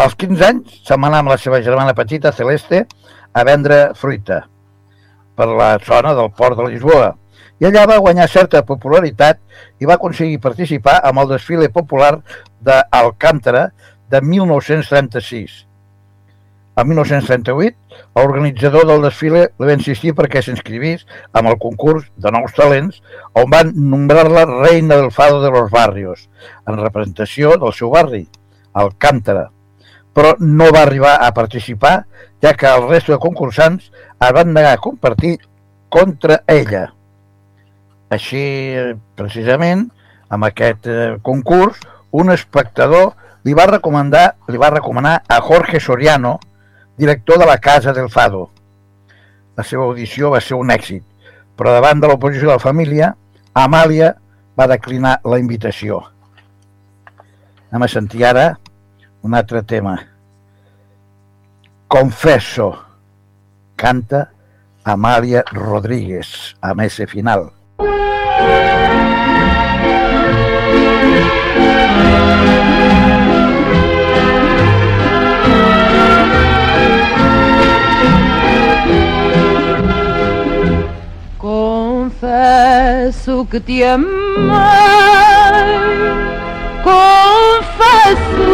Als 0.00 0.14
15 0.16 0.46
anys 0.46 0.78
se'n 0.86 1.00
va 1.02 1.10
anar 1.10 1.24
amb 1.24 1.32
la 1.34 1.40
seva 1.40 1.60
germana 1.64 1.96
petita, 1.96 2.32
Celeste, 2.36 2.84
a 3.32 3.44
vendre 3.44 3.90
fruita 3.98 4.44
per 5.36 5.48
la 5.48 5.74
zona 5.84 6.14
del 6.14 6.30
port 6.36 6.58
de 6.58 6.68
Lisboa 6.68 7.14
i 7.60 7.68
allà 7.68 7.86
va 7.86 8.00
guanyar 8.00 8.28
certa 8.32 8.62
popularitat 8.66 9.40
i 9.80 9.88
va 9.88 9.98
aconseguir 9.98 10.40
participar 10.40 11.00
amb 11.04 11.20
el 11.22 11.34
desfile 11.34 11.68
popular 11.72 12.14
d'Alcántara 12.64 13.68
de 14.10 14.20
1936. 14.20 15.66
El 16.80 16.86
1938, 16.86 17.76
l'organitzador 18.16 18.86
del 18.88 19.02
desfile 19.04 19.40
li 19.58 19.68
va 19.68 19.74
insistir 19.76 20.14
perquè 20.16 20.40
s'inscrivís 20.40 21.02
amb 21.36 21.50
el 21.50 21.58
concurs 21.60 22.06
de 22.16 22.30
nous 22.32 22.54
talents 22.56 23.02
on 23.36 23.50
van 23.52 23.72
nombrar-la 23.74 24.46
reina 24.48 24.96
del 24.96 25.10
fado 25.12 25.42
de 25.42 25.50
los 25.52 25.68
barrios, 25.70 26.28
en 26.66 26.78
representació 26.80 27.56
del 27.60 27.74
seu 27.76 27.90
barri, 27.92 28.22
Alcántara. 28.72 29.50
Però 30.14 30.32
no 30.38 30.70
va 30.72 30.86
arribar 30.86 31.18
a 31.26 31.34
participar, 31.34 32.06
ja 32.40 32.54
que 32.54 32.70
el 32.70 32.88
resto 32.88 33.12
de 33.12 33.20
concursants 33.20 33.90
es 33.90 34.32
van 34.32 34.54
negar 34.54 34.72
a 34.78 34.80
compartir 34.80 35.36
contra 35.90 36.40
ella. 36.46 36.94
Així, 38.10 38.42
precisament, 39.14 39.86
amb 40.30 40.46
aquest 40.48 40.86
eh, 40.90 41.16
concurs, 41.22 41.78
un 42.10 42.32
espectador 42.34 43.12
li 43.46 43.54
va 43.54 43.68
recomendar, 43.70 44.34
li 44.50 44.58
va 44.58 44.72
recomanar 44.74 45.20
a 45.28 45.38
Jorge 45.40 45.80
Soriano, 45.80 46.38
director 46.98 47.38
de 47.38 47.46
la 47.46 47.58
Casa 47.58 47.94
del 47.94 48.10
Fado. 48.10 48.48
La 49.56 49.64
seva 49.64 49.86
audició 49.86 50.32
va 50.34 50.40
ser 50.42 50.58
un 50.58 50.72
èxit, 50.74 51.04
però 51.56 51.72
davant 51.76 52.02
de 52.02 52.10
l'oposició 52.10 52.50
de 52.50 52.56
la 52.58 52.62
família, 52.62 53.12
Amàlia 53.54 54.12
va 54.58 54.66
declinar 54.70 55.20
la 55.24 55.38
invitació. 55.38 56.02
Anem 57.70 57.86
a 57.86 57.90
sentir 57.90 58.26
ara 58.26 58.46
un 59.22 59.34
altre 59.38 59.62
tema. 59.62 59.94
Confesso, 61.90 62.72
canta 63.78 64.26
Amàlia 64.84 65.44
Rodríguez, 65.54 66.56
amb 66.60 66.82
ese 66.86 67.06
final. 67.06 67.48
Juro 83.40 83.46
que 83.46 83.60
te 83.60 83.84
amei. 83.84 84.08
Confesso, 86.82 88.48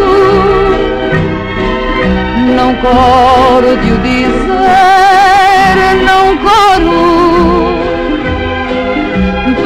não 2.55 2.75
coro 2.77 3.77
de 3.77 3.93
o 3.93 3.99
dizer, 3.99 4.37
não 6.05 6.37
coro. 6.39 7.26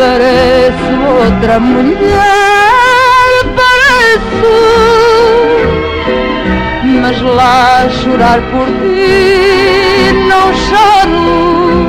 Pareço 0.00 0.96
outra 1.20 1.60
mulher, 1.60 1.92
pareço. 3.54 4.54
Mas 7.02 7.20
lá 7.20 7.86
chorar 7.90 8.40
por 8.50 8.66
ti 8.80 10.14
não 10.26 10.54
choro 10.54 11.84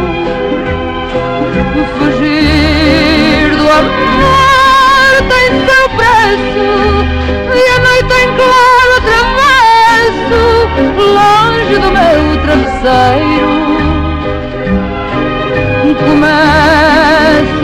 Fugir 1.97 3.49
do 3.55 3.69
amor 3.79 5.15
tem 5.29 5.47
seu 5.65 5.85
preço 5.95 6.67
E 7.55 7.57
a 7.69 7.79
noite 7.79 8.13
em 8.23 8.29
claro 8.35 8.91
atravesso 8.97 10.41
Longe 10.97 11.75
do 11.79 11.89
meu 11.93 12.19
travesseiro 12.43 13.51
Começo 16.05 17.00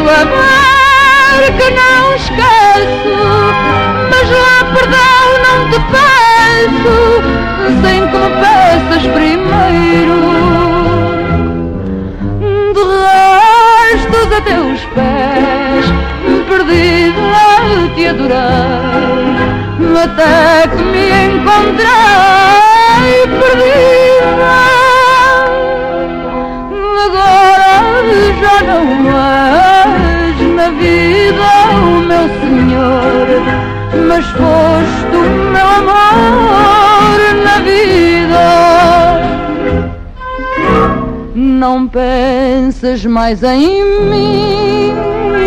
a 0.10 1.38
ver 1.38 1.52
que 1.58 1.70
não 1.72 2.16
esqueço 2.16 3.16
Mas 4.10 4.28
lá 4.30 4.58
perdão 4.74 5.24
não 5.44 5.60
te 5.70 5.80
peço 5.92 6.98
Sem 7.82 8.00
que 8.08 8.18
me 8.18 8.30
peças 8.42 9.04
primeiro. 9.14 10.20
De 12.74 12.84
restos 13.94 14.28
a 14.32 14.42
teus 14.42 14.82
pés, 14.96 15.86
perdida 16.48 17.28
te 17.98 18.06
adorei, 18.08 18.38
até 20.04 20.68
que 20.68 20.84
me 20.84 21.08
encontrei 21.26 22.67
mas 34.18 34.26
foste 34.32 35.16
o 35.16 35.22
meu 35.52 35.68
amor 35.68 37.20
na 37.44 37.60
vida. 37.60 38.48
Não 41.36 41.88
penses 41.88 43.06
mais 43.06 43.44
em 43.44 43.84
mim, 44.10 44.96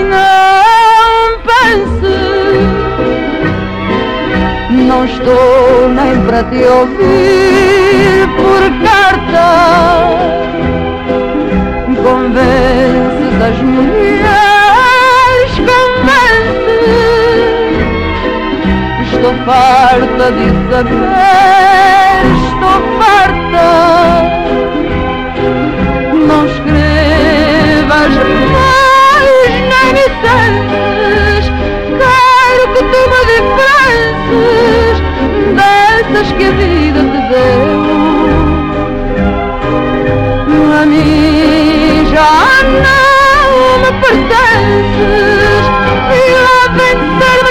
não 0.08 1.40
penses. 1.50 2.60
Não 4.70 5.04
estou 5.04 5.88
nem 5.88 6.20
para 6.26 6.44
te 6.44 6.62
ouvir 6.62 8.28
por 8.36 8.62
carta. 8.84 9.48
Convences 12.04 13.42
as 13.42 13.58
mulheres, 13.62 14.49
Estou 19.20 19.34
farta 19.44 20.32
de 20.32 20.48
saber, 20.70 20.96
estou 22.48 22.78
farta. 22.98 23.68
Não 26.26 26.42
escrevas 26.46 28.12
mais 28.54 29.52
nem 29.68 29.88
me 29.92 30.06
sentes 30.22 31.44
Quero 32.00 32.64
que 32.72 32.82
tu 32.82 33.00
me 33.10 33.20
diferences 33.30 34.96
Dessas 35.54 36.28
que 36.32 36.44
a 36.44 36.52
vida 36.52 37.00
te 37.02 37.20
deu. 37.28 37.80
A 40.80 40.82
mim 40.86 42.06
já 42.10 42.36
não 42.64 43.48
me 43.80 43.90
pertences. 44.00 45.64
E 46.10 46.18
lá 46.32 46.60
vencer-me 46.72 47.19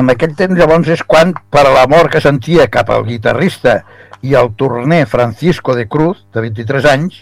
En 0.00 0.08
aquell 0.08 0.32
temps 0.36 0.56
llavors 0.56 0.88
és 0.88 1.02
quan, 1.04 1.34
per 1.52 1.66
l'amor 1.68 2.08
que 2.12 2.22
sentia 2.24 2.70
cap 2.72 2.88
al 2.94 3.02
guitarrista 3.04 3.82
i 4.24 4.32
al 4.38 4.54
torner 4.56 5.02
Francisco 5.06 5.74
de 5.76 5.84
Cruz, 5.92 6.22
de 6.32 6.40
23 6.46 6.86
anys, 6.88 7.18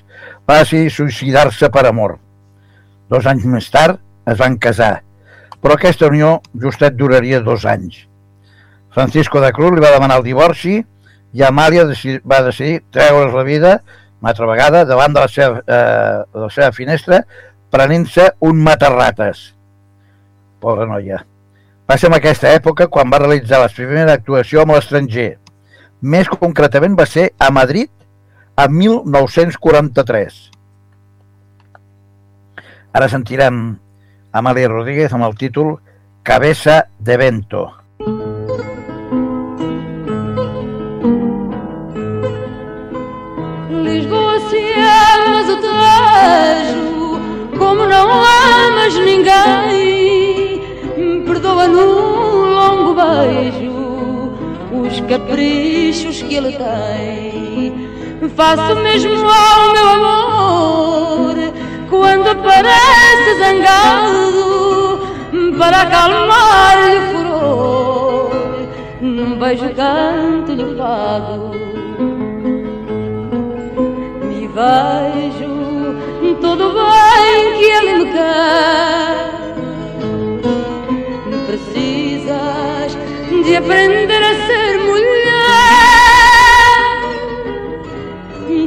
va 0.47 0.61
decidir 0.61 0.93
suïcidar-se 0.95 1.71
per 1.75 1.89
amor. 1.89 2.19
Dos 3.11 3.27
anys 3.27 3.47
més 3.51 3.67
tard 3.75 3.99
es 4.31 4.39
van 4.39 4.59
casar, 4.63 5.01
però 5.59 5.75
aquesta 5.75 6.07
unió 6.07 6.37
justet 6.63 6.95
duraria 6.95 7.41
dos 7.43 7.65
anys. 7.67 8.05
Francisco 8.95 9.43
de 9.43 9.51
Cruz 9.57 9.75
li 9.75 9.83
va 9.83 9.95
demanar 9.95 10.21
el 10.21 10.27
divorci 10.29 10.77
i 10.79 11.43
Amàlia 11.45 11.87
va 12.23 12.45
decidir 12.47 12.85
treure's 12.95 13.35
la 13.35 13.47
vida 13.49 13.73
una 14.21 14.31
altra 14.35 14.47
vegada 14.51 14.85
davant 14.87 15.15
de 15.15 15.25
la 15.25 15.31
seva, 15.31 15.65
eh, 15.67 16.23
de 16.35 16.45
la 16.45 16.51
seva 16.51 16.71
finestra 16.79 17.21
prenent-se 17.75 18.31
un 18.47 18.63
matarrates. 18.63 19.43
Pobra 20.63 20.87
noia. 20.91 21.25
Va 21.89 21.97
ser 21.97 22.11
en 22.11 22.19
aquesta 22.19 22.51
època 22.53 22.85
quan 22.93 23.09
va 23.09 23.21
realitzar 23.23 23.63
la 23.63 23.71
primera 23.73 24.13
actuació 24.19 24.61
amb 24.61 24.75
l'estranger. 24.75 25.39
Més 26.05 26.29
concretament 26.29 26.99
va 26.99 27.07
ser 27.09 27.31
a 27.41 27.49
Madrid 27.49 27.89
a 28.61 28.67
1943. 28.69 30.37
Ara 32.93 33.09
sentirem 33.09 33.63
Amàlia 34.37 34.69
Rodríguez 34.69 35.17
amb 35.17 35.25
el 35.31 35.39
títol 35.41 35.79
Cabeza 36.29 36.83
de 37.01 37.17
Vento. 37.17 37.65
Lisboa 43.89 44.37
se 44.51 44.63
amas 44.93 45.49
o 45.49 45.59
tejo 45.65 47.11
como 47.57 47.87
não 47.87 48.09
amas 48.13 48.95
ninguém 49.09 49.78
beijo 53.09 53.89
os 54.73 55.01
caprichos 55.01 56.23
que 56.23 56.35
ele 56.35 56.53
tem. 56.53 57.89
Faço 58.37 58.77
mesmo 58.77 59.15
ao 59.15 59.73
meu 59.73 59.89
amor 59.89 61.35
quando 61.89 62.29
aparece 62.29 63.39
zangado 63.39 65.01
para 65.59 65.83
acalmar-lhe 65.83 66.99
o 66.99 67.03
furor. 67.13 68.31
Num 69.01 69.39
beijo 69.39 69.69
canto-lhe 69.75 70.65
o 70.65 70.77
fado. 70.77 71.51
Me 74.25 74.49
vejo 74.49 76.37
todo 76.41 76.73
bem 76.73 77.59
que 77.59 77.65
ele 77.65 78.05
me 78.05 78.13
quer 78.13 79.48
de 83.49 83.57
aprender 83.57 84.23
a 84.23 84.35
ser 84.47 84.79
mulher. 84.79 85.09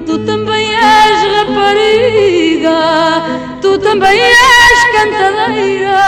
Tu 0.08 0.18
também 0.26 0.74
és 0.74 1.18
rapariga, 1.36 2.80
tu 3.62 3.78
também 3.78 4.20
és 4.20 4.80
cantadeira. 4.96 6.02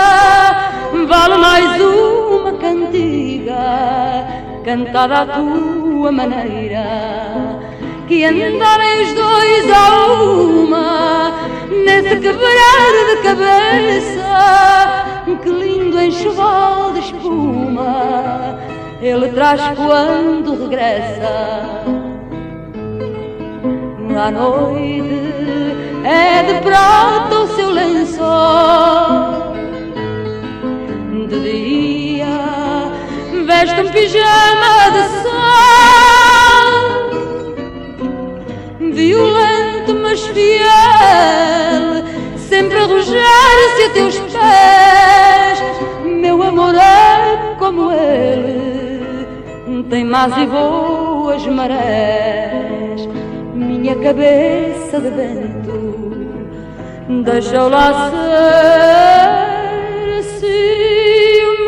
Vale 1.07 1.37
mais 1.37 1.81
uma 1.81 2.53
cantiga, 2.53 3.63
cantada 4.65 5.21
à 5.21 5.25
tua 5.27 6.11
maneira. 6.11 6.87
Que 8.07 8.25
andarem 8.25 9.03
os 9.03 9.13
dois 9.13 9.71
a 9.71 10.05
uma, 10.15 11.31
nesse 11.69 12.15
quebrar 12.19 12.91
de 13.09 13.15
cabeça. 13.21 15.12
Que 15.25 15.49
lindo 15.49 15.99
enxoval 15.99 16.91
de 16.93 16.99
espuma 16.99 18.59
ele 19.01 19.29
traz 19.29 19.61
quando 19.75 20.63
regressa. 20.63 21.83
À 24.15 24.31
noite 24.31 25.73
é 26.05 26.43
de 26.43 26.61
prata 26.61 27.39
o 27.39 27.47
seu 27.55 27.69
lençol. 27.71 29.53
De 31.27 31.39
dia 31.39 32.91
veste 33.45 33.81
um 33.81 33.89
pijama 33.89 34.91
de 34.93 35.03
sol, 35.23 35.63
violento 38.91 39.93
mas 40.01 40.21
fiel, 40.27 41.82
sempre 42.63 42.77
a 42.77 42.85
rojar-se 42.85 43.83
a 43.83 43.89
teus 43.93 44.17
pés. 44.19 45.59
Meu 46.05 46.41
amor 46.41 46.73
é 46.75 47.55
como 47.59 47.91
ele, 47.91 49.27
tem 49.89 50.05
mais 50.05 50.37
e 50.37 50.45
boas 50.45 51.45
marés 51.47 53.09
minha 53.53 53.95
cabeça 53.95 54.99
de 54.99 55.09
vento 55.09 56.13
deixa-o 57.23 57.69
lá 57.69 58.11
ser 58.11 60.23
ciumento. 60.39 61.63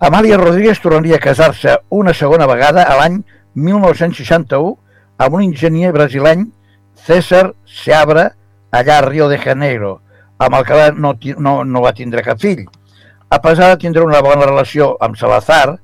Amàlia 0.00 0.36
Rodríguez 0.36 0.80
tornaria 0.80 1.16
a 1.16 1.18
casar-se 1.18 1.78
una 1.90 2.14
segona 2.14 2.46
vegada 2.46 2.84
a 2.84 2.96
l'any 2.96 3.24
1961 3.54 4.76
amb 5.18 5.34
un 5.34 5.44
enginyer 5.46 5.92
brasileny, 5.94 6.48
César 6.94 7.52
Seabra, 7.66 8.30
allà 8.74 8.98
a 8.98 9.06
Rio 9.06 9.28
de 9.28 9.38
Janeiro, 9.38 10.00
amb 10.38 10.58
el 10.58 10.64
que 10.66 10.90
no, 10.98 11.14
no, 11.38 11.54
no 11.64 11.82
va 11.84 11.94
tindre 11.94 12.24
cap 12.26 12.40
fill. 12.42 12.64
A 13.30 13.40
pesar 13.42 13.70
de 13.72 13.80
tindre 13.82 14.04
una 14.04 14.22
bona 14.22 14.46
relació 14.46 14.94
amb 15.02 15.16
Salazar, 15.18 15.78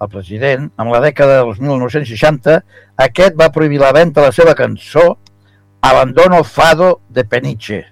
el 0.00 0.08
president, 0.08 0.70
en 0.80 0.90
la 0.92 1.00
dècada 1.04 1.42
dels 1.42 1.60
1960, 1.60 2.60
aquest 3.04 3.36
va 3.36 3.50
prohibir 3.52 3.82
la 3.82 3.92
venda 3.92 4.22
de 4.22 4.30
la 4.30 4.36
seva 4.36 4.54
cançó 4.56 5.18
Abandono 5.84 6.42
Fado 6.44 7.00
de 7.08 7.24
Peniche, 7.24 7.82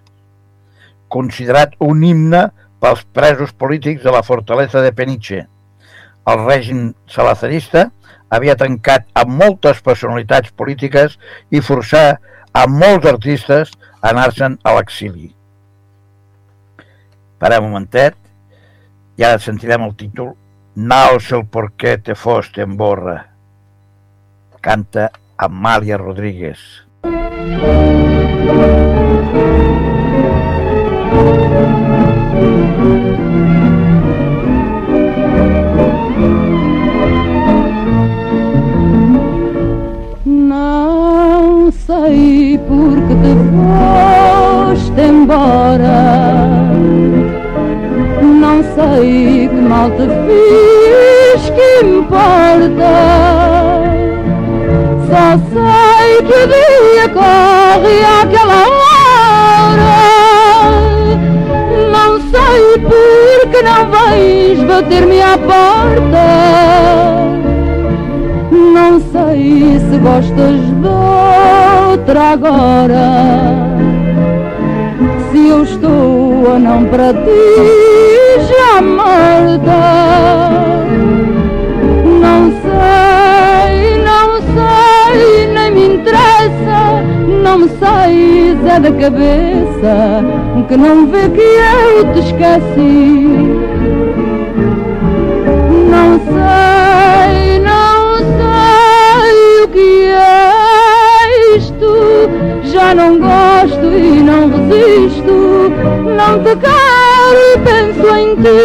considerat 1.09 1.77
un 1.85 2.03
himne 2.05 2.47
pels 2.81 3.05
presos 3.13 3.53
polítics 3.53 4.05
de 4.05 4.13
la 4.13 4.23
fortalesa 4.23 4.83
de 4.85 4.93
Peniche. 4.93 5.45
El 6.29 6.45
règim 6.45 6.91
salazarista 7.09 7.89
havia 8.29 8.57
tancat 8.57 9.07
amb 9.19 9.35
moltes 9.41 9.81
personalitats 9.85 10.53
polítiques 10.57 11.17
i 11.51 11.61
forçar 11.65 12.19
a 12.53 12.67
molts 12.69 13.07
artistes 13.09 13.73
a 14.01 14.11
anar-se'n 14.13 14.59
a 14.65 14.75
l'exili. 14.77 15.33
Parem 17.39 17.65
un 17.65 17.73
momentet 17.73 18.17
i 19.19 19.25
ara 19.25 19.39
sentirem 19.43 19.83
el 19.87 19.95
títol 19.99 20.35
No 20.79 21.19
sé 21.19 21.35
el 21.35 21.47
por 21.47 21.73
qué 21.73 21.99
te 21.99 22.15
foste 22.15 22.63
en 22.63 22.77
borra. 22.77 23.17
Canta 24.61 25.11
Amàlia 25.37 25.99
Rodríguez. 25.99 26.59
Não 31.19 31.88
sei 42.09 42.59
por 42.67 42.97
que 43.07 43.15
te 43.23 43.33
foste 43.55 45.01
embora 45.01 46.59
não 48.23 48.63
sei 48.75 49.49
que 49.49 49.61
mal 49.61 49.91
te 49.91 50.07
fiz, 50.25 51.51
que 51.51 51.69
importa. 51.87 52.95
Só 55.07 55.27
sei 55.53 56.09
que 56.23 56.33
o 56.33 56.47
dia 56.47 57.07
corre 57.11 57.99
àquela 58.23 58.63
hora. 58.79 59.99
Não 61.93 62.13
sei 62.31 62.59
por 62.79 63.39
que 63.51 63.61
não 63.63 63.81
vais 63.91 64.59
bater-me 64.65 65.21
à 65.21 65.39
porta. 65.39 66.27
Não 68.51 69.01
sei 69.13 69.79
se 69.79 69.99
gostas 69.99 70.61
de 70.61 70.89
outra 71.99 72.33
agora 72.33 73.07
se 75.31 75.49
eu 75.49 75.63
estou 75.63 76.51
ou 76.51 76.59
não 76.59 76.85
para 76.87 77.13
ti 77.13 77.29
já 78.49 78.81
morta. 78.81 79.81
Não 82.21 82.53
sei, 82.63 84.03
não 84.03 84.41
sei, 84.55 85.47
nem 85.53 85.71
me 85.71 85.95
interessa, 85.97 87.03
não 87.43 87.59
me 87.59 87.69
sai 87.81 88.59
é 88.69 88.81
da 88.81 88.93
cabeça 88.93 90.25
que 90.69 90.77
não 90.77 91.07
vê 91.09 91.29
que 91.31 91.41
eu 91.41 92.13
te 92.13 92.21
esqueci. 92.21 93.29
Não 95.91 96.21
sei, 96.29 97.59
não 97.61 98.19
sei 98.39 99.65
o 99.65 99.69
que 99.69 100.07
é 100.11 100.58
não 102.99 103.17
gosto 103.21 103.87
e 103.87 104.21
não 104.25 104.49
resisto, 104.49 105.33
não 106.19 106.43
te 106.43 106.57
quero 106.57 107.39
e 107.55 107.59
penso 107.59 108.07
em 108.17 108.35
ti. 108.35 108.59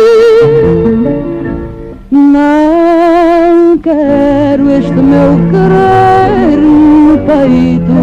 Não 2.09 3.77
quero 3.77 4.71
este 4.71 4.91
meu 4.91 5.37
querer 5.51 6.57
no 6.57 7.19
peito. 7.27 7.93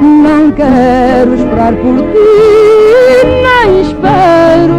Não 0.00 0.52
quero 0.52 1.34
esperar 1.34 1.72
por 1.72 1.98
ti, 2.12 2.30
nem 3.42 3.80
espero. 3.80 4.78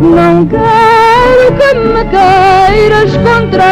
Não 0.00 0.46
quero 0.46 1.52
que 1.58 1.74
me 1.74 2.04
queiras 2.04 3.10
contrafeito. 3.16 3.70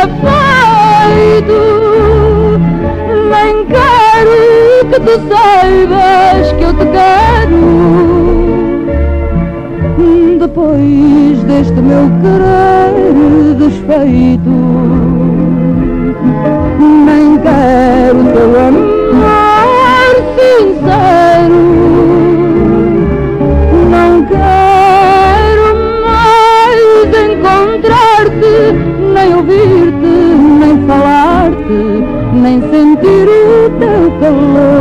Meu 11.88 12.06
querer 12.20 13.54
desfeito, 13.54 14.56
nem 17.06 17.38
quero 17.38 18.24
teu 18.34 18.50
amor 18.68 19.08
sincero. 20.36 21.62
Não 23.90 24.12
quero 24.26 25.66
mais 26.04 27.08
encontrar-te, 27.24 28.56
nem 29.14 29.28
ouvir-te, 29.34 30.14
nem 30.60 30.74
falar-te, 30.86 31.80
nem 32.34 32.60
sentir 32.70 33.26
o 33.28 33.70
teu 33.78 34.02
calor. 34.20 34.77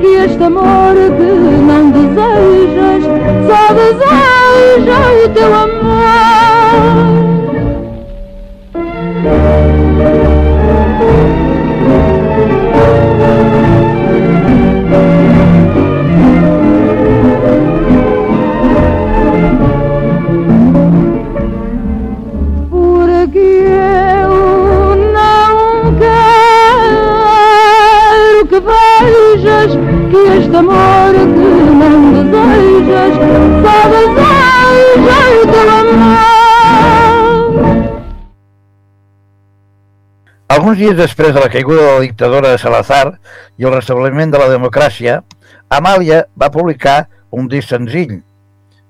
Que 0.00 0.06
este 0.24 0.42
amor 0.42 0.94
que 0.94 1.30
não 1.64 1.90
desejas, 1.90 3.02
só 3.46 3.74
deseja 3.74 5.24
o 5.24 5.28
teu 5.28 5.54
amor. 5.54 5.85
Que 30.56 30.62
este 30.62 30.64
amor 30.70 31.12
que 31.12 31.48
não 31.80 32.12
desejas 32.12 33.14
só 33.62 33.88
deseja 33.92 35.18
o 35.42 35.46
teu 35.52 35.68
amor. 35.70 36.16
Alguns 40.48 40.78
dies 40.78 40.96
després 40.96 41.34
de 41.34 41.40
la 41.40 41.50
caiguda 41.50 41.82
de 41.82 41.92
la 41.92 42.00
dictadura 42.00 42.50
de 42.50 42.58
Salazar 42.58 43.18
i 43.58 43.64
el 43.64 43.74
restabliment 43.74 44.30
de 44.32 44.38
la 44.38 44.48
democràcia, 44.48 45.22
Amàlia 45.68 46.26
va 46.38 46.50
publicar 46.50 47.08
un 47.30 47.48
disc 47.48 47.68
senzill, 47.68 48.22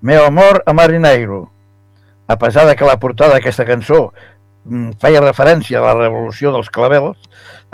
Meu 0.02 0.24
amor 0.24 0.62
a 0.66 0.72
marineiro. 0.72 1.50
a 2.28 2.36
pesar 2.38 2.66
de 2.66 2.74
que 2.74 2.84
la 2.84 2.98
portada 2.98 3.34
d'aquesta 3.34 3.64
cançó 3.64 4.12
feia 5.00 5.22
referència 5.22 5.78
a 5.78 5.84
la 5.86 5.94
revolució 5.98 6.52
dels 6.54 6.70
clavelos, 6.72 7.16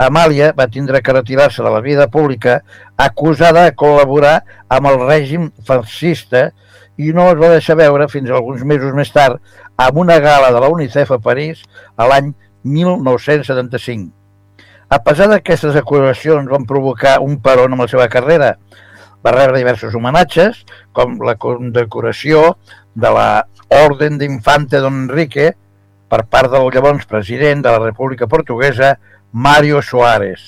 Amàlia 0.01 0.51
va 0.57 0.69
tindre 0.69 1.01
que 1.01 1.13
retirar-se 1.13 1.63
de 1.63 1.71
la 1.73 1.81
vida 1.81 2.07
pública 2.11 2.61
acusada 2.97 3.65
de 3.67 3.75
col·laborar 3.77 4.41
amb 4.69 4.89
el 4.91 4.99
règim 5.07 5.51
fascista 5.65 6.49
i 6.97 7.13
no 7.13 7.29
es 7.31 7.39
va 7.39 7.53
deixar 7.53 7.77
veure 7.79 8.09
fins 8.09 8.29
alguns 8.29 8.63
mesos 8.65 8.93
més 8.93 9.11
tard 9.13 9.41
amb 9.77 9.97
una 9.97 10.19
gala 10.21 10.51
de 10.53 10.61
la 10.61 10.69
UNICEF 10.69 11.15
a 11.15 11.21
París 11.21 11.63
a 11.97 12.07
l'any 12.09 12.33
1975. 12.63 14.11
A 14.93 14.99
pesar 15.01 15.27
d'aquestes 15.31 15.75
acusacions 15.79 16.49
van 16.51 16.67
provocar 16.69 17.17
un 17.25 17.39
peron 17.41 17.73
amb 17.73 17.85
la 17.85 17.89
seva 17.89 18.05
carrera, 18.13 18.53
va 19.25 19.31
rebre 19.33 19.57
diversos 19.57 19.95
homenatges, 19.95 20.61
com 20.93 21.17
la 21.25 21.33
condecoració 21.39 22.57
de 22.93 23.09
la 23.09 23.27
Orden 23.73 24.19
d'Infante 24.21 24.81
Don 24.83 25.05
Enrique 25.07 25.53
per 26.13 26.27
part 26.29 26.51
del 26.53 26.67
llavors 26.69 27.07
president 27.09 27.63
de 27.65 27.71
la 27.73 27.79
República 27.81 28.27
Portuguesa, 28.29 28.99
Mario 29.31 29.79
Soares. 29.81 30.43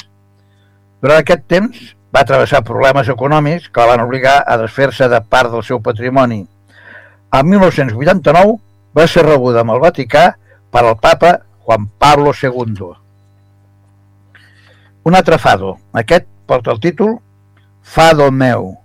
Durant 1.01 1.23
aquest 1.23 1.47
temps 1.49 1.79
va 2.13 2.21
travessar 2.29 2.61
problemes 2.67 3.09
econòmics 3.09 3.71
que 3.73 3.81
la 3.81 3.95
van 3.95 4.03
obligar 4.03 4.35
a 4.45 4.59
desfer-se 4.61 5.09
de 5.09 5.19
part 5.25 5.49
del 5.49 5.65
seu 5.65 5.81
patrimoni. 5.81 6.43
En 7.33 7.49
1989 7.49 8.59
va 8.93 9.07
ser 9.09 9.25
rebuda 9.25 9.63
amb 9.65 9.73
el 9.73 9.81
Vaticà 9.81 10.27
per 10.69 10.85
al 10.85 10.99
papa 11.01 11.33
Juan 11.65 11.89
Pablo 11.97 12.35
II. 12.37 12.93
Un 15.09 15.17
altre 15.17 15.41
fado. 15.41 15.79
Aquest 15.97 16.29
porta 16.45 16.77
el 16.77 16.79
títol 16.79 17.17
Fado 17.81 18.29
meu. 18.29 18.75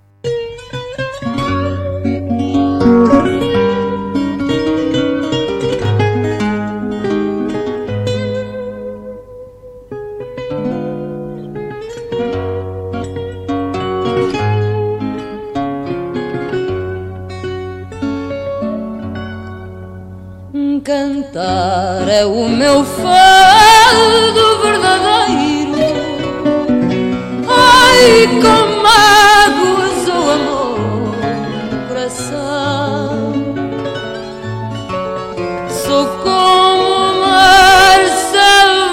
Cantar. 21.30 22.08
É 22.08 22.24
o 22.24 22.48
meu 22.48 22.84
fado 22.84 24.58
verdadeiro. 24.62 25.76
Ai, 27.48 28.26
com 28.42 28.66
mágoas 28.82 30.08
o 30.08 30.30
amor 30.30 31.14
coração. 31.88 33.32
Sou 35.68 36.06
como 36.18 37.20
mar 37.20 38.00
selvagem 38.32 38.90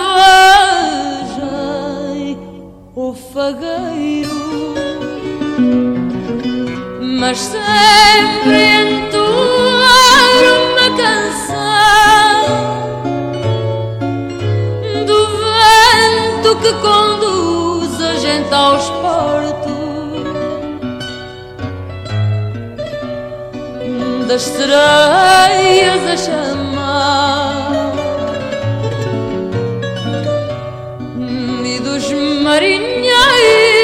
o 2.96 3.14
fagueiro 3.14 4.76
Mas 7.02 7.40
sempre 7.40 8.97
gente 18.48 18.54
aos 18.54 18.90
portos 18.90 19.78
das 24.28 24.42
sereias 24.42 26.08
a 26.08 26.18
chamar 26.18 27.94
e 31.66 31.80
dos 31.80 32.12
marinheiros 32.44 33.77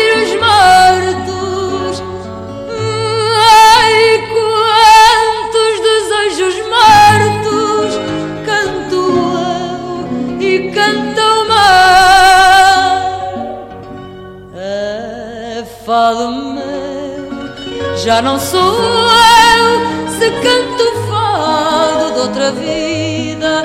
já 18.03 18.21
não 18.21 18.37
sou 18.37 18.59
eu 18.59 20.11
se 20.11 20.29
canto 20.29 20.85
fado 21.09 22.13
de 22.13 22.19
outra 22.19 22.51
vida 22.51 23.63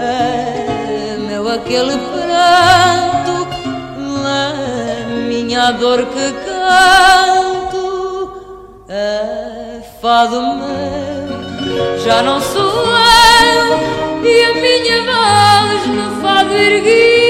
é 0.00 1.16
meu 1.16 1.48
aquele 1.48 1.96
pranto 1.96 3.46
é 4.26 5.04
minha 5.28 5.70
dor 5.70 6.06
que 6.06 6.32
canto 6.44 8.32
é 8.88 9.80
fado 10.02 10.40
meu. 10.40 11.98
Já 12.04 12.20
não 12.20 12.40
sou 12.40 12.84
eu 12.84 14.28
e 14.28 14.44
a 14.44 14.54
minha 14.54 15.02
voz 15.04 15.86
no 15.86 16.20
fado 16.20 16.52
erguida 16.52 17.27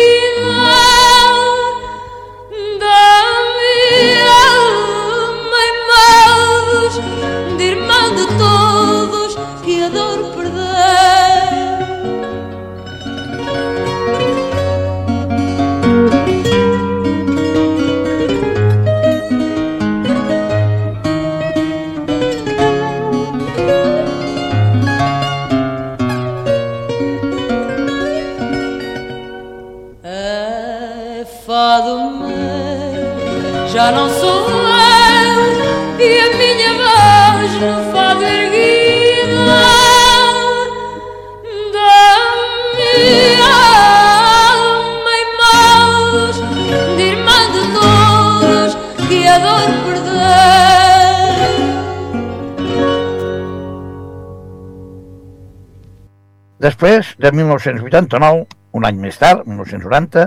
Després 56.69 57.15
de 57.17 57.31
1989, 57.33 58.43
un 58.77 58.85
any 58.85 58.99
més 59.01 59.17
tard, 59.17 59.47
1990, 59.49 60.27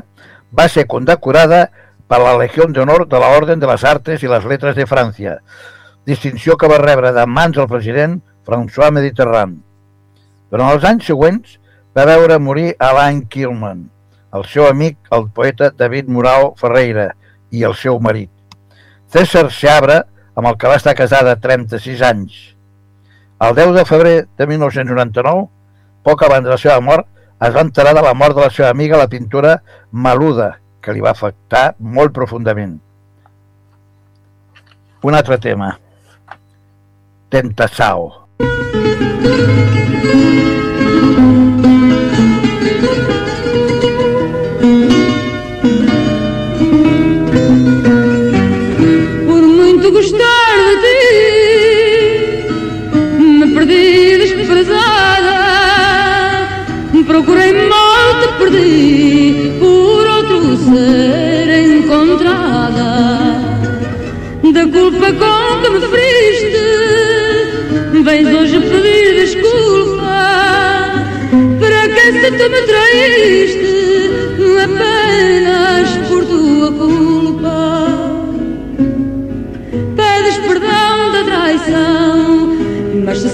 va 0.58 0.64
ser 0.74 0.88
condecorada 0.90 1.68
per 2.10 2.18
la 2.24 2.32
Legió 2.40 2.66
d'Honor 2.66 3.04
de 3.12 3.20
la 3.22 3.30
Orden 3.36 3.62
de 3.62 3.70
les 3.70 3.84
Artes 3.86 4.24
i 4.26 4.32
les 4.32 4.48
Letres 4.50 4.74
de 4.80 4.88
França, 4.90 5.36
distinció 6.08 6.58
que 6.58 6.72
va 6.72 6.80
rebre 6.82 7.12
de 7.14 7.28
mans 7.30 7.60
del 7.60 7.70
president 7.70 8.18
François 8.48 8.90
Mediterrand. 8.96 9.60
Durant 10.50 10.74
els 10.74 10.90
anys 10.90 11.12
següents 11.12 11.60
va 11.94 12.08
veure 12.10 12.42
morir 12.42 12.74
Alain 12.90 13.22
Kilman, 13.30 13.86
el 14.34 14.50
seu 14.50 14.66
amic, 14.72 14.98
el 15.14 15.30
poeta 15.30 15.70
David 15.78 16.10
Morao 16.10 16.56
Ferreira, 16.58 17.12
i 17.54 17.62
el 17.70 17.78
seu 17.78 18.02
marit. 18.02 18.34
César 19.14 19.52
Seabra, 19.54 20.02
amb 20.34 20.50
el 20.50 20.58
que 20.58 20.74
va 20.74 20.82
estar 20.82 20.98
casada 20.98 21.38
36 21.38 22.02
anys. 22.10 22.44
El 23.46 23.58
10 23.62 23.78
de 23.78 23.90
febrer 23.94 24.20
de 24.26 24.54
1999, 24.58 25.50
poc 26.04 26.24
abans 26.26 26.48
de 26.48 26.54
la 26.54 26.60
seva 26.62 26.80
mort, 26.82 27.08
es 27.42 27.54
va 27.56 27.66
enterar 27.66 27.96
de 27.98 28.04
la 28.06 28.14
mort 28.14 28.38
de 28.38 28.46
la 28.46 28.52
seva 28.54 28.70
amiga, 28.70 29.00
la 29.02 29.10
pintora 29.10 29.58
Maluda, 29.92 30.54
que 30.82 30.94
li 30.94 31.02
va 31.02 31.16
afectar 31.16 31.74
molt 31.80 32.14
profundament. 32.14 32.78
Un 35.02 35.18
altre 35.18 35.40
tema. 35.42 35.74
Tentação. 37.32 38.12
Por 38.38 39.42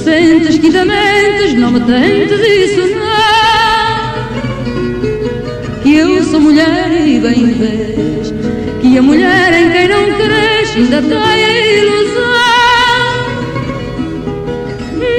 sentes 0.08 0.58
que 0.58 0.68
ainda 0.68 0.86
mentes, 0.86 1.54
não 1.56 1.72
me 1.72 1.82
tentes 1.82 2.40
isso 2.40 2.82
não. 2.96 4.18
Que 5.84 5.98
eu 5.98 6.24
sou 6.24 6.40
mulher 6.40 6.90
e 7.06 7.20
bem 7.20 7.46
vês, 7.54 8.34
que 8.82 8.98
a 8.98 9.02
mulher 9.02 9.52
em 9.54 9.70
quem 9.70 9.90
não 9.90 10.06
cresce 10.14 10.78
ainda 10.78 11.02
tem 11.02 11.18
a 11.18 11.78
ilusão 11.78 12.28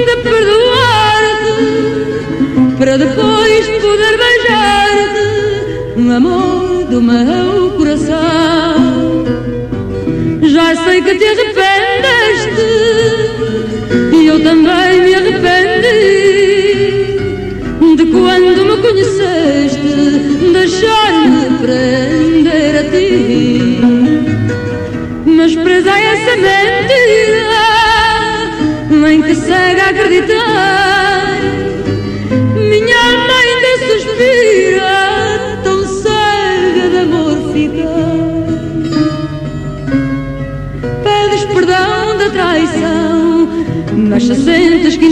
de 0.07 0.17
perdoar-te 0.23 1.59
para 2.79 2.97
depois 2.97 3.69
poder 3.69 4.17
beijar-te, 4.49 6.13
amor 6.17 6.85
do 6.85 7.01
meu 7.03 7.71
coração. 7.77 9.25
Já 10.43 10.75
sei 10.85 11.03
que 11.03 11.15
te 11.15 11.25
arrependeste 11.25 12.65
e 14.13 14.27
eu 14.27 14.43
também 14.43 15.03
me 15.03 15.15
arrependi 15.15 16.29
de 17.97 18.07
quando 18.07 18.65
me 18.65 18.77
conheceste, 18.83 19.89
deixar-me 20.53 21.59
prender 21.59 22.77
a 22.77 22.85
ti. 22.91 23.81
Mas 25.27 25.55
presa 25.55 25.93
a 25.93 26.01
essa 26.01 26.37
mentira 26.37 27.19
em 29.11 29.23
que 29.23 29.35
cega 29.35 29.85
a 29.85 29.89
acreditar, 29.91 31.08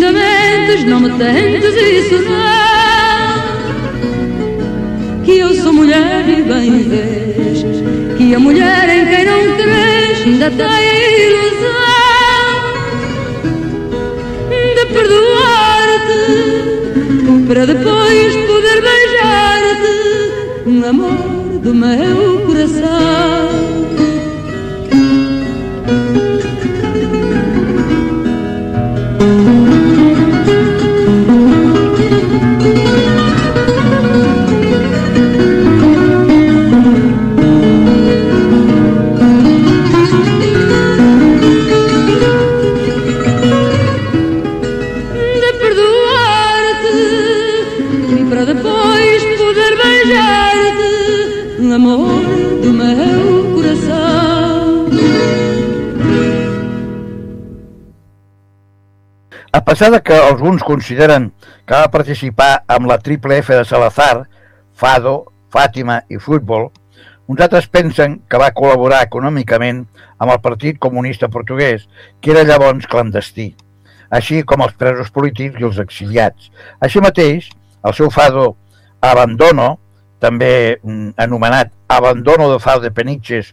ainda 0.06 0.12
mentes, 0.12 0.84
não 0.84 1.00
me 1.00 1.10
tentes 1.10 1.74
isso 1.74 2.22
não. 2.22 3.46
Que 5.24 5.38
eu 5.38 5.54
sou 5.54 5.72
mulher 5.72 6.28
e 6.28 6.42
bem 6.42 6.82
vês, 6.82 7.64
que 8.16 8.34
a 8.34 8.38
mulher 8.38 8.88
em 8.88 9.06
quem 9.06 9.24
não 9.24 9.56
cresce 9.56 10.24
ainda 10.24 10.50
tem 10.50 10.66
a 10.66 11.18
ilusão 11.18 11.66
de 14.74 14.86
perdoar-te 14.92 16.26
para 17.48 17.66
depois 17.66 18.36
poder 18.46 18.82
beijar-te, 18.82 19.94
amor 20.88 21.58
do 21.60 21.74
meu 21.74 22.40
coração. 22.46 23.85
A 59.76 59.78
pesar 59.78 59.92
de 59.92 60.02
que 60.02 60.14
alguns 60.14 60.62
consideren 60.64 61.34
que 61.68 61.74
va 61.76 61.90
participar 61.92 62.62
amb 62.74 62.88
la 62.88 62.96
triple 62.96 63.36
F 63.42 63.52
de 63.52 63.64
Salazar, 63.68 64.22
Fado, 64.72 65.34
Fàtima 65.52 65.98
i 66.08 66.16
Futbol, 66.16 66.70
uns 67.28 67.42
altres 67.44 67.68
pensen 67.68 68.14
que 68.24 68.40
va 68.40 68.54
col·laborar 68.56 69.02
econòmicament 69.04 69.82
amb 70.16 70.32
el 70.32 70.40
Partit 70.40 70.78
Comunista 70.80 71.28
Portuguès, 71.28 71.84
que 72.22 72.32
era 72.32 72.46
llavors 72.48 72.88
clandestí, 72.88 73.50
així 74.08 74.40
com 74.48 74.64
els 74.64 74.72
presos 74.80 75.12
polítics 75.12 75.60
i 75.60 75.68
els 75.68 75.82
exiliats. 75.84 76.48
Així 76.80 77.04
mateix, 77.04 77.52
el 77.84 77.98
seu 78.00 78.08
Fado 78.08 78.54
Abandono, 79.04 79.74
també 80.24 80.80
mm, 80.80 81.18
anomenat 81.20 81.76
Abandono 82.00 82.48
de 82.54 82.62
Fado 82.64 82.88
de 82.88 82.96
Peniches 82.96 83.52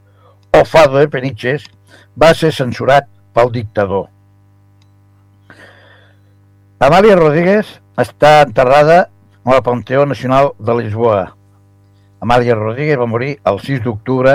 o 0.56 0.64
Fado 0.64 1.04
de 1.04 1.12
Peniches, 1.12 1.68
va 2.16 2.32
ser 2.32 2.56
censurat 2.56 3.12
pel 3.36 3.52
dictador. 3.60 4.13
Amàlia 6.84 7.16
Rodríguez 7.16 7.70
està 7.96 8.42
enterrada 8.44 9.06
al 9.48 9.62
Panteó 9.64 10.02
Nacional 10.04 10.50
de 10.60 10.74
Lisboa. 10.76 11.22
Amàlia 12.20 12.58
Rodríguez 12.60 13.00
va 13.00 13.08
morir 13.08 13.38
el 13.48 13.62
6 13.64 13.86
d'octubre 13.86 14.34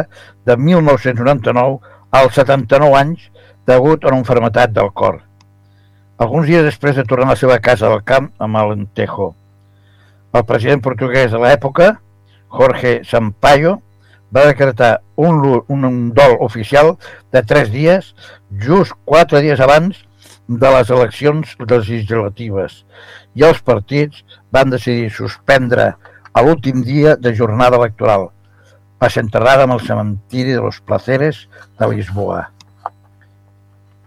de 0.49 0.57
1999 0.57 1.77
als 2.21 2.39
79 2.41 2.97
anys 3.03 3.27
degut 3.69 4.01
a 4.01 4.09
una 4.09 4.23
enfermetat 4.23 4.73
del 4.73 4.89
cor. 4.97 5.21
Alguns 6.17 6.49
dies 6.49 6.65
després 6.65 6.97
de 6.97 7.05
tornar 7.05 7.29
a 7.29 7.35
la 7.35 7.43
seva 7.43 7.61
casa 7.61 7.93
del 7.93 8.01
camp 8.09 8.33
amb 8.41 8.63
Alentejo. 8.63 9.35
El 10.33 10.49
president 10.49 10.81
portuguès 10.81 11.29
de 11.35 11.45
l'època, 11.45 11.99
Jorge 12.49 13.03
Sampaio, 13.05 13.83
va 14.33 14.49
decretar 14.49 15.03
un, 15.21 15.45
un, 15.69 15.85
un 15.85 16.03
dol 16.17 16.41
oficial 16.49 16.97
de 17.29 17.45
tres 17.45 17.69
dies, 17.77 18.15
just 18.57 18.97
quatre 19.05 19.45
dies 19.45 19.61
abans 19.61 20.08
de 20.49 20.71
les 20.73 20.91
eleccions 20.91 21.55
legislatives, 21.61 22.83
i 23.37 23.45
els 23.45 23.61
partits 23.63 24.25
van 24.53 24.73
decidir 24.73 25.11
suspendre 25.13 25.93
a 26.33 26.45
l'últim 26.45 26.83
dia 26.83 27.17
de 27.17 27.35
jornada 27.37 27.77
electoral. 27.77 28.31
Va 28.99 29.11
ser 29.13 29.23
enterrada 29.27 29.69
en 29.69 29.75
el 29.77 29.85
cementiri 29.85 30.57
de 30.57 30.63
los 30.65 30.81
Placeres 30.81 31.47
de 31.79 31.89
Lisboa. 31.93 32.49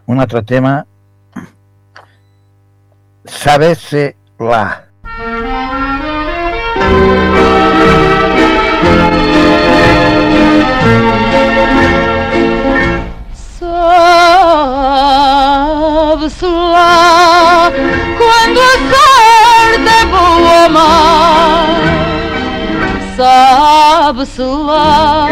Un 0.07 0.19
altre 0.19 0.41
tema, 0.43 0.85
Sabese 3.23 4.15
la. 4.39 4.87
Sabe-se 16.21 16.45
lá 16.45 17.71
quando 18.15 18.61
a 18.61 18.73
sorte 18.93 19.89
é 19.89 20.05
boa 20.05 20.69
má. 20.69 21.65
Sabe-se 23.17 24.43
lá 24.43 25.29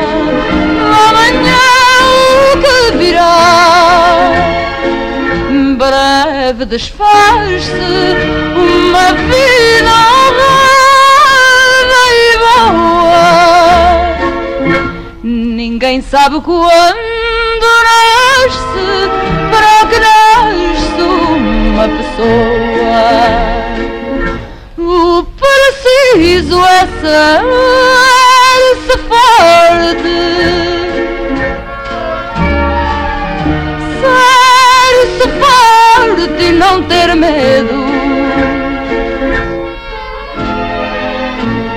amanhã 1.08 1.62
o 2.02 2.58
que 2.58 2.98
virá. 2.98 4.32
Breve 5.78 6.66
desfaz-se 6.66 8.16
uma 8.56 9.14
vida 9.14 9.96
honrada 10.26 12.02
e 12.16 12.38
boa. 12.40 13.30
Ninguém 15.22 16.02
sabe 16.02 16.42
quando 16.42 17.68
nasce 17.84 19.19
pessoa. 22.20 23.00
O 24.78 25.24
preciso 25.24 26.60
é 26.66 26.80
ser-se 27.02 28.98
forte. 29.08 30.20
Ser-se 34.02 35.28
forte 35.40 36.44
e 36.44 36.52
não 36.52 36.84
ter 36.84 37.16
medo. 37.16 37.88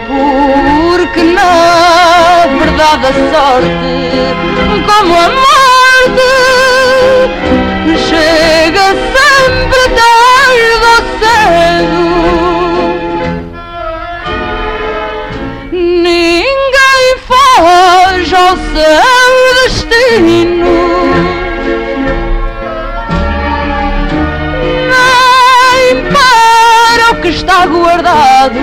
Porque 0.09 1.23
na 1.23 2.47
verdade 2.59 3.07
a 3.07 3.13
sorte, 3.33 3.93
como 4.87 5.15
a 5.15 5.29
morte, 5.29 6.62
ao 18.53 18.59
seu 18.59 19.65
destino. 19.65 20.75
Nem 24.93 26.05
para 26.13 27.05
o 27.13 27.15
que 27.23 27.29
está 27.29 27.67
guardado. 27.67 28.61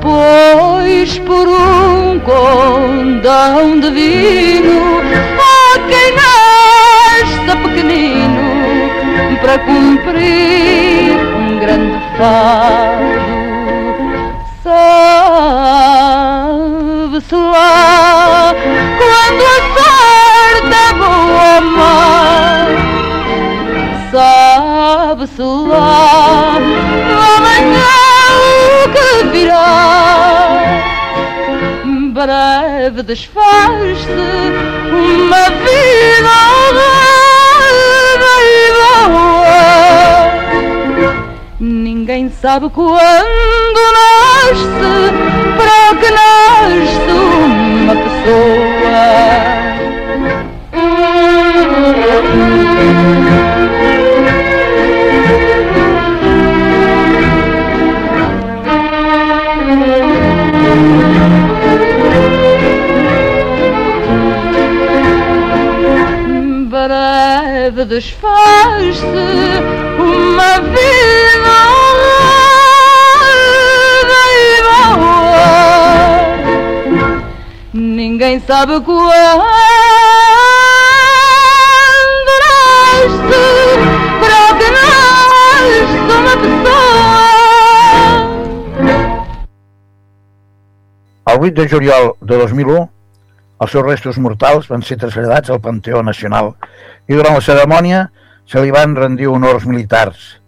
Pois 0.00 1.18
por 1.18 1.48
um 1.48 2.20
condão 2.20 3.80
divino 3.80 5.00
há 5.40 5.78
quem 5.88 6.14
nasça 6.14 7.56
pequenino 7.56 8.46
para 9.40 9.58
cumprir 9.58 11.16
um 11.36 11.58
grande 11.58 11.98
fardo. 12.16 13.18
Sabe-se 14.62 15.27
lá 17.36 18.54
quando 18.98 19.42
a 19.44 19.58
sorte 19.76 20.74
é 20.74 20.92
boa 20.94 21.60
má. 21.60 22.66
Sabe-se 24.10 25.42
lá 25.42 26.56
amanhã 27.36 27.94
o 28.34 28.88
que 28.92 29.08
virá. 29.32 30.58
Breve 32.12 33.02
desfaz-se 33.02 34.10
uma 34.90 35.44
vida 35.62 36.36
horrível. 38.58 39.08
Ninguém 41.60 42.30
sabe 42.30 42.68
quando 42.70 43.80
nasce, 43.98 45.12
para 45.56 45.94
que 46.00 46.10
nasce. 46.10 47.07
Breve 66.70 67.84
desfaz-se 67.86 69.04
uma 69.98 70.60
vida 70.60 71.77
Ninguém 78.18 78.40
sabe 78.40 78.80
quando 78.80 79.06
nasce, 82.42 83.44
para 84.18 84.58
que 84.58 84.68
nasce 84.74 85.98
uma 86.18 86.34
pessoa. 86.42 87.22
El 91.26 91.38
8 91.38 91.62
de 91.62 91.68
juliol 91.68 92.16
de 92.20 92.36
2001, 92.38 92.90
els 93.60 93.70
seus 93.70 93.86
restos 93.86 94.18
mortals 94.18 94.66
van 94.66 94.82
ser 94.82 94.98
traslladats 94.98 95.54
al 95.54 95.62
Panteó 95.62 96.02
Nacional 96.02 96.56
i 97.06 97.14
durant 97.14 97.38
la 97.38 97.46
cerimònia 97.52 98.10
se 98.50 98.58
li 98.58 98.74
van 98.74 98.98
rendir 98.98 99.30
honors 99.30 99.62
militars. 99.62 100.42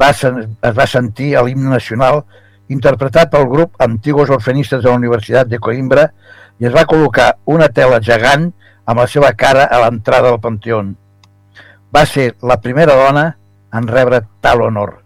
Va, 0.00 0.16
es 0.16 0.72
va 0.80 0.88
sentir 0.88 1.36
l'himne 1.44 1.76
nacional 1.76 2.24
interpretat 2.72 3.28
pel 3.36 3.44
grup 3.52 3.76
Antiguos 3.84 4.32
Orfenistes 4.32 4.80
de 4.80 4.88
la 4.88 4.96
Universitat 4.96 5.44
de 5.52 5.60
Coimbra 5.60 6.08
i 6.58 6.68
es 6.68 6.74
va 6.74 6.86
col·locar 6.88 7.34
una 7.52 7.68
tela 7.68 8.00
gegant 8.00 8.50
amb 8.86 9.02
la 9.02 9.08
seva 9.10 9.32
cara 9.36 9.66
a 9.66 9.80
l'entrada 9.82 10.30
del 10.30 10.40
Panteó. 10.40 10.82
Va 11.92 12.04
ser 12.06 12.34
la 12.42 12.60
primera 12.60 12.94
dona 12.96 13.26
en 13.74 13.88
rebre 13.88 14.22
tal 14.40 14.62
honor. 14.62 15.02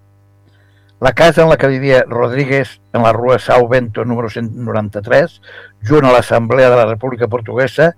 La 1.01 1.15
casa 1.17 1.43
en 1.43 1.49
la 1.49 1.57
que 1.57 1.67
vivia 1.67 2.05
Rodríguez, 2.07 2.81
en 2.93 3.03
la 3.03 3.13
rua 3.13 3.39
Sau 3.39 3.69
Bento 3.69 4.05
número 4.05 4.29
193, 4.29 5.41
junt 5.89 6.05
a 6.05 6.13
l'Assemblea 6.13 6.69
de 6.69 6.77
la 6.77 6.85
República 6.91 7.29
Portuguesa, 7.29 7.95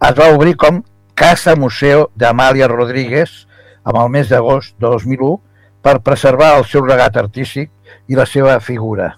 es 0.00 0.16
va 0.16 0.30
obrir 0.32 0.56
com 0.56 0.80
Casa 1.14 1.54
Museu 1.56 2.08
d'Amàlia 2.16 2.68
Rodríguez 2.72 3.44
amb 3.84 4.00
el 4.00 4.08
mes 4.12 4.32
d'agost 4.32 4.74
de 4.80 4.88
2001 4.88 5.36
per 5.84 6.00
preservar 6.00 6.56
el 6.56 6.64
seu 6.64 6.84
regat 6.84 7.20
artístic 7.20 7.70
i 8.08 8.16
la 8.16 8.26
seva 8.26 8.58
figura. 8.60 9.14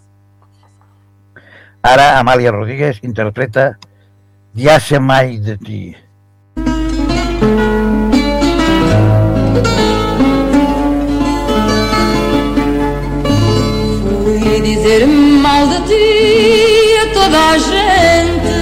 Ara 1.89 2.19
Amàlia 2.19 2.51
Rodríguez 2.53 2.99
interpreta 3.03 3.79
Ja 4.55 4.79
sé 4.79 4.99
mai 5.01 5.39
de 5.39 5.57
ti. 5.57 5.97
Fui 14.13 14.61
dizer 14.67 15.07
mal 15.47 15.65
de 15.73 15.81
ti 15.89 16.05
a 17.05 17.07
toda 17.17 17.41
a 17.55 17.57
gente. 17.71 18.59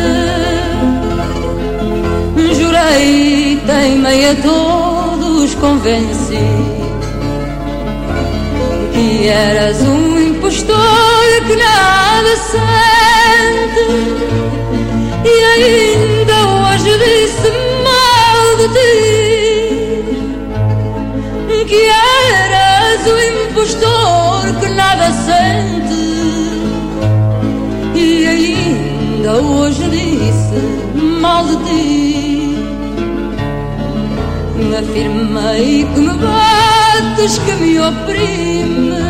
Jurei, 2.60 3.60
teimei 3.66 4.22
a 4.30 4.34
todos, 4.46 5.54
convenci 5.56 6.55
que 9.26 9.30
eras 9.30 9.80
um 9.82 10.20
impostor 10.20 11.26
que 11.48 11.56
nada 11.56 12.36
sente. 12.52 13.84
E 15.24 15.34
ainda 15.52 16.36
hoje 16.54 16.92
disse 17.04 17.50
mal 17.86 18.56
de 18.60 18.66
ti 18.76 18.94
que 21.66 21.82
eras 22.44 23.02
o 23.04 23.16
impostor 23.32 24.42
que 24.60 24.68
nada 24.68 25.08
sente. 25.26 26.04
E 27.96 28.06
ainda 28.28 29.32
hoje 29.38 29.84
disse 29.90 30.60
mal 31.20 31.44
de 31.46 31.56
ti. 31.64 31.84
Afirmei 34.78 35.86
que 35.94 36.00
me 36.00 36.14
bates 36.14 37.38
que 37.38 37.52
me 37.54 37.80
oprimes 37.80 39.05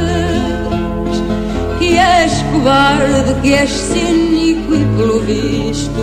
que 1.86 1.98
és 1.98 2.42
cobarde 2.52 3.34
que 3.42 3.54
és 3.54 3.70
cínico 3.70 4.74
e 4.74 4.84
pelo 4.96 5.20
visto 5.20 6.02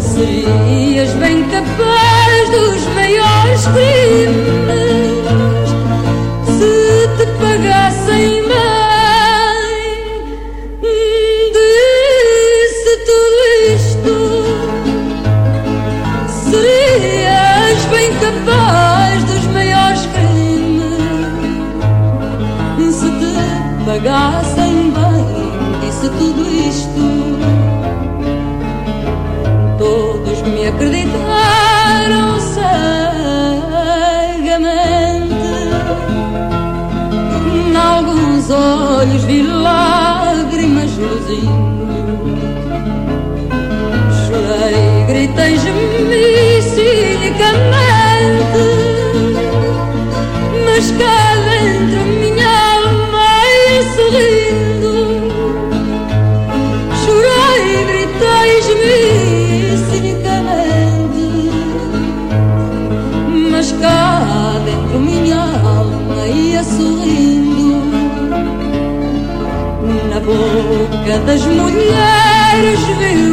Serias 0.00 1.10
bem 1.14 1.44
capaz 1.44 2.50
dos 2.50 2.82
maiores 2.94 3.66
crimes 3.74 4.90
se 6.58 7.08
te 7.16 7.26
pagassem 7.40 8.49
sing 41.30 41.79
das 71.30 71.46
mulheres 71.46 72.82
vi 72.98 73.29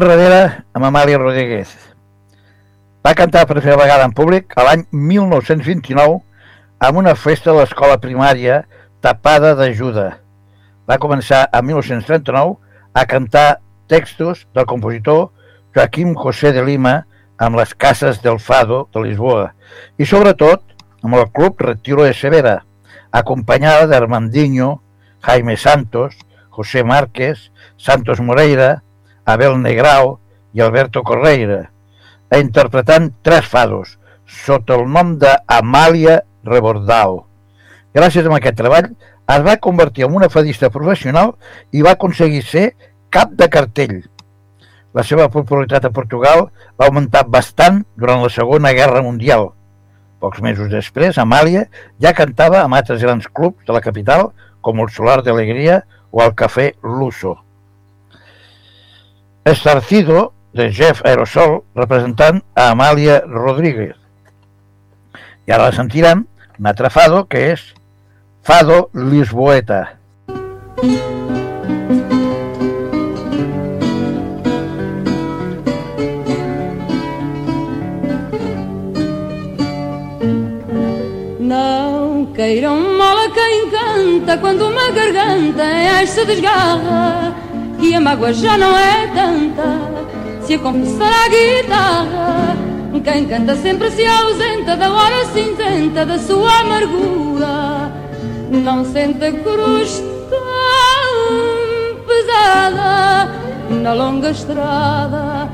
enrere 0.00 0.64
amb 0.72 0.86
Amàlia 0.88 1.18
Rodríguez. 1.20 1.68
Va 3.04 3.12
cantar 3.16 3.42
per 3.44 3.58
primera 3.58 3.76
vegada 3.80 4.06
en 4.08 4.14
públic 4.16 4.54
a 4.56 4.64
l'any 4.64 4.86
1929 4.92 6.20
amb 6.86 7.00
una 7.00 7.12
festa 7.14 7.50
de 7.50 7.58
l'escola 7.58 7.98
primària 8.00 8.62
tapada 9.04 9.52
d'ajuda. 9.58 10.06
Va 10.88 10.98
començar 11.02 11.42
en 11.52 11.66
1939 11.68 12.56
a 12.96 13.04
cantar 13.04 13.60
textos 13.92 14.46
del 14.54 14.64
compositor 14.64 15.30
Joaquim 15.76 16.14
José 16.16 16.54
de 16.56 16.64
Lima 16.64 17.02
amb 17.36 17.60
les 17.60 17.74
Cases 17.74 18.22
del 18.24 18.40
Fado 18.40 18.86
de 18.94 19.04
Lisboa 19.04 19.50
i 20.00 20.08
sobretot 20.08 20.64
amb 21.04 21.16
el 21.16 21.28
Club 21.32 21.60
Retiro 21.60 22.04
de 22.04 22.12
Severa, 22.16 22.60
acompanyada 23.12 23.86
d'Armandinho, 23.88 24.78
Jaime 25.24 25.56
Santos, 25.56 26.16
José 26.48 26.84
Márquez, 26.84 27.50
Santos 27.76 28.20
Moreira, 28.20 28.82
Abel 29.24 29.58
Negrao 29.60 30.18
i 30.52 30.62
Alberto 30.64 31.02
Correira, 31.06 31.64
interpretant 32.38 33.10
tres 33.22 33.46
fados 33.50 33.96
sota 34.30 34.76
el 34.78 34.86
nom 34.86 35.16
d'Amàlia 35.18 36.20
Rebordao. 36.46 37.24
Gràcies 37.94 38.26
a 38.26 38.36
aquest 38.36 38.58
treball 38.60 38.92
es 39.30 39.42
va 39.46 39.58
convertir 39.62 40.06
en 40.06 40.14
una 40.14 40.30
fadista 40.30 40.70
professional 40.70 41.34
i 41.72 41.82
va 41.82 41.96
aconseguir 41.96 42.42
ser 42.46 42.66
cap 43.10 43.34
de 43.34 43.48
cartell. 43.50 44.00
La 44.94 45.02
seva 45.06 45.28
popularitat 45.30 45.86
a 45.86 45.94
Portugal 45.94 46.48
va 46.78 46.86
augmentar 46.86 47.26
bastant 47.26 47.84
durant 47.96 48.22
la 48.22 48.30
Segona 48.30 48.72
Guerra 48.74 49.02
Mundial. 49.06 49.50
Pocs 50.20 50.42
mesos 50.42 50.70
després, 50.70 51.18
Amàlia 51.18 51.66
ja 52.02 52.14
cantava 52.14 52.62
amb 52.62 52.78
altres 52.78 53.02
grans 53.02 53.28
clubs 53.28 53.66
de 53.66 53.74
la 53.74 53.82
capital, 53.84 54.30
com 54.60 54.82
el 54.82 54.90
Solar 54.92 55.22
de 55.22 55.30
Alegria 55.30 55.84
o 56.10 56.22
el 56.22 56.34
Café 56.34 56.74
Luso. 56.82 57.38
Estarcido, 59.50 60.32
de 60.52 60.70
Jeff 60.70 61.02
Aerosol, 61.04 61.62
representant 61.74 62.40
a 62.54 62.70
Amàlia 62.72 63.20
Rodríguez. 63.26 63.96
I 65.46 65.54
ara 65.54 65.68
la 65.68 65.76
sentirem 65.76 66.24
un 66.58 66.66
altre 66.66 66.90
fado, 66.90 67.24
que 67.30 67.50
és 67.52 67.70
Fado 68.42 68.88
Lisboeta. 68.94 69.96
Não 81.38 82.26
queiram 82.34 82.96
mal 82.96 83.18
a 83.18 83.30
quem 83.30 83.70
canta 83.70 84.38
quando 84.38 84.68
uma 84.68 84.90
garganta 84.90 86.06
se 86.06 86.24
desgarra 86.24 87.49
que 87.80 87.94
a 87.94 88.00
mágoa 88.00 88.32
já 88.32 88.56
não 88.58 88.76
é 88.76 89.06
tanta. 89.08 89.90
Se 90.42 90.54
a 90.54 90.58
confessar 90.58 91.12
à 91.24 91.28
guitarra 91.28 92.50
quem 93.02 93.24
canta 93.26 93.56
sempre 93.56 93.90
se 93.90 94.04
ausenta 94.04 94.76
da 94.76 94.92
hora 94.92 95.24
cinzenta 95.32 96.04
da 96.04 96.18
sua 96.18 96.60
amargura. 96.60 97.90
Não 98.50 98.84
sente 98.84 99.24
a 99.24 99.32
cruz 99.32 100.02
tão 100.28 101.96
pesada 102.06 103.32
na 103.70 103.94
longa 103.94 104.30
estrada 104.30 105.50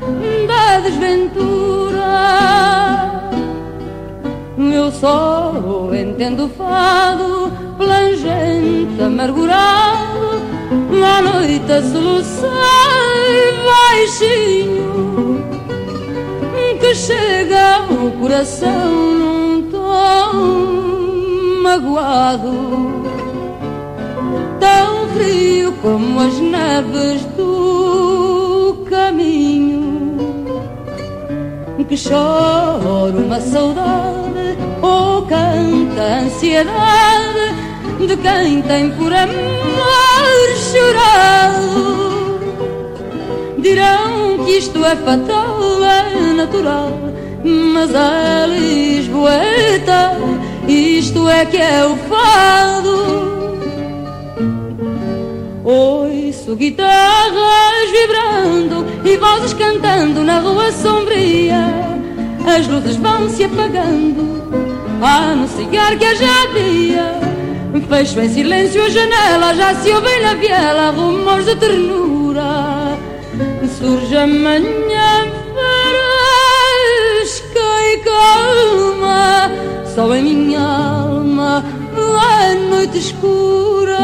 da 0.47 0.79
desventura. 0.79 2.07
Meu 4.57 4.91
sol 4.91 5.95
entendo 5.95 6.45
o 6.45 6.49
fado 6.49 7.51
plangente, 7.77 9.01
amargurado. 9.01 10.41
Na 10.91 11.21
noite 11.21 11.71
a 11.71 11.81
soluçar 12.27 13.53
baixinho 13.65 15.45
que 16.79 16.93
chega 16.93 17.77
ao 17.77 18.11
coração 18.19 18.91
num 18.91 19.63
tom 19.71 20.33
magoado 21.63 22.53
tão 24.59 25.07
frio 25.09 25.73
como 25.81 26.19
as 26.19 26.39
neves 26.39 27.25
do 27.37 28.85
caminho 28.89 30.27
que 31.87 31.95
chora 31.95 33.15
uma 33.15 33.39
saudade 33.39 34.57
ou 34.81 35.21
canta 35.21 36.01
a 36.01 36.19
ansiedade 36.19 37.55
de 38.05 38.17
quem 38.17 38.61
tem 38.61 38.91
por 38.91 39.13
amor 39.13 39.67
chorado. 40.71 42.06
Dirão 43.57 44.45
que 44.45 44.57
isto 44.57 44.85
é 44.85 44.95
fatal, 44.95 45.83
é 45.83 46.33
natural, 46.33 46.91
mas 47.43 47.93
a 47.95 48.45
Lisboeta, 48.45 50.15
isto 50.67 51.27
é 51.27 51.45
que 51.45 51.57
é 51.57 51.85
o 51.85 51.95
fado. 52.07 53.27
Ouço 55.63 56.55
guitarras 56.55 57.91
vibrando 57.91 58.85
e 59.03 59.17
vozes 59.17 59.53
cantando 59.53 60.23
na 60.23 60.39
rua 60.39 60.71
sombria. 60.71 61.65
As 62.45 62.67
luzes 62.67 62.95
vão 62.95 63.27
se 63.27 63.43
apagando 63.43 64.47
a 65.01 65.31
anunciar 65.31 65.97
que 65.97 66.15
já 66.15 66.45
dia. 66.53 67.27
Fecho 67.89 68.19
em 68.19 68.29
silêncio 68.29 68.83
a 68.83 68.89
janela, 68.89 69.53
já 69.53 69.75
se 69.75 69.91
ouvem 69.91 70.21
na 70.21 70.33
viela 70.35 70.91
rumores 70.91 71.45
de 71.45 71.55
ternura. 71.55 72.06
Surge 73.77 74.17
a 74.17 74.25
manhã 74.25 75.27
fresca 77.21 77.59
e 77.93 77.97
calma, 77.97 79.51
só 79.93 80.15
em 80.15 80.23
minha 80.23 80.61
alma 80.61 81.63
a 81.95 82.55
noite 82.55 82.97
escura. 82.97 83.99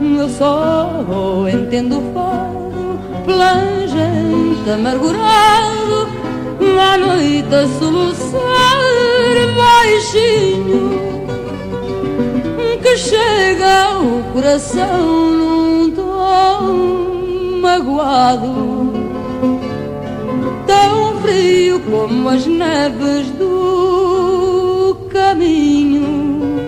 Eu 0.00 0.28
só 0.28 1.46
entendo 1.52 1.98
o 1.98 2.12
fado 2.12 2.98
plangente, 3.24 4.70
amargurado, 4.70 6.08
à 6.80 6.98
noite 6.98 7.54
a 7.54 7.68
soluçar 7.78 8.74
baixinho 9.56 11.04
que 12.82 12.96
chega 12.96 13.84
ao 13.84 14.32
coração 14.32 15.30
num 15.30 15.90
tom 15.92 17.03
magoado, 17.64 18.92
tão 20.66 21.16
frio 21.22 21.80
como 21.80 22.28
as 22.28 22.46
neves 22.46 23.30
do 23.38 24.94
caminho, 25.10 26.60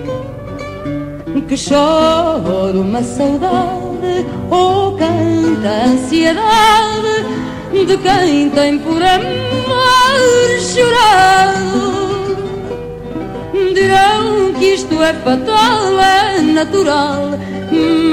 que 1.46 1.54
chora 1.54 2.78
uma 2.80 3.02
saudade 3.02 4.24
ou 4.50 4.96
canta 4.96 5.68
a 5.68 5.84
ansiedade 5.84 7.26
de 7.72 7.96
quem 7.98 8.48
tem 8.48 8.78
por 8.78 9.02
amor 9.02 10.60
chorado. 10.72 12.36
Dirão 13.74 14.54
que 14.58 14.64
isto 14.72 15.02
é 15.02 15.12
fatal, 15.12 16.00
é 16.00 16.40
natural, 16.40 17.38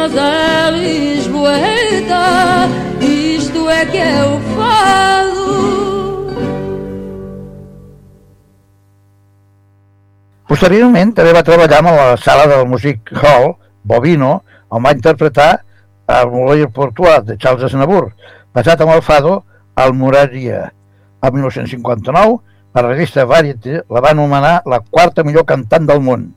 mas 0.04 0.16
é 0.16 0.72
Lisboeta, 0.72 2.68
isto 3.00 3.70
é 3.70 3.86
que 3.86 3.98
é 3.98 4.26
o 4.26 4.38
fado. 4.52 5.44
Posteriorment 10.44 11.14
també 11.16 11.32
va 11.32 11.46
treballar 11.48 11.80
amb 11.80 11.96
la 11.96 12.18
sala 12.20 12.50
del 12.52 12.68
Music 12.68 13.14
Hall, 13.16 13.56
Bovino, 13.88 14.42
on 14.68 14.84
va 14.84 14.92
interpretar 14.92 15.64
el 16.12 16.28
Moloyer 16.36 16.68
Portuat 16.68 17.24
de 17.32 17.40
Charles 17.40 17.64
Aznavour, 17.64 18.12
basat 18.52 18.84
en 18.84 18.92
el 18.92 19.02
fado 19.02 19.46
Almoraria. 19.76 20.74
El 21.24 21.32
1959 21.32 22.40
la 22.76 22.88
revista 22.90 23.24
Variety 23.24 23.80
la 23.88 24.04
va 24.04 24.12
anomenar 24.12 24.64
la 24.68 24.84
quarta 24.84 25.24
millor 25.24 25.48
cantant 25.48 25.88
del 25.88 26.04
món. 26.04 26.34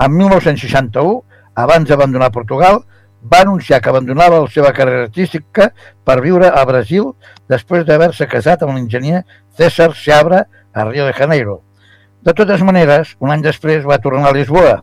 En 0.00 0.12
1961, 0.16 1.26
abans 1.56 1.88
d'abandonar 1.88 2.30
Portugal, 2.32 2.82
va 3.26 3.40
anunciar 3.42 3.80
que 3.80 3.90
abandonava 3.90 4.40
la 4.44 4.50
seva 4.52 4.72
carrera 4.76 5.06
artística 5.08 5.70
per 6.04 6.20
viure 6.22 6.50
a 6.52 6.64
Brasil 6.68 7.10
després 7.50 7.86
d'haver-se 7.88 8.28
casat 8.30 8.62
amb 8.62 8.76
l'enginyer 8.76 9.24
César 9.58 9.92
Seabra 9.96 10.44
a 10.72 10.84
Rio 10.84 11.06
de 11.08 11.14
Janeiro. 11.16 11.62
De 12.22 12.34
totes 12.34 12.62
maneres, 12.62 13.16
un 13.18 13.32
any 13.32 13.42
després 13.42 13.86
va 13.86 13.98
tornar 14.02 14.30
a 14.30 14.36
Lisboa. 14.36 14.80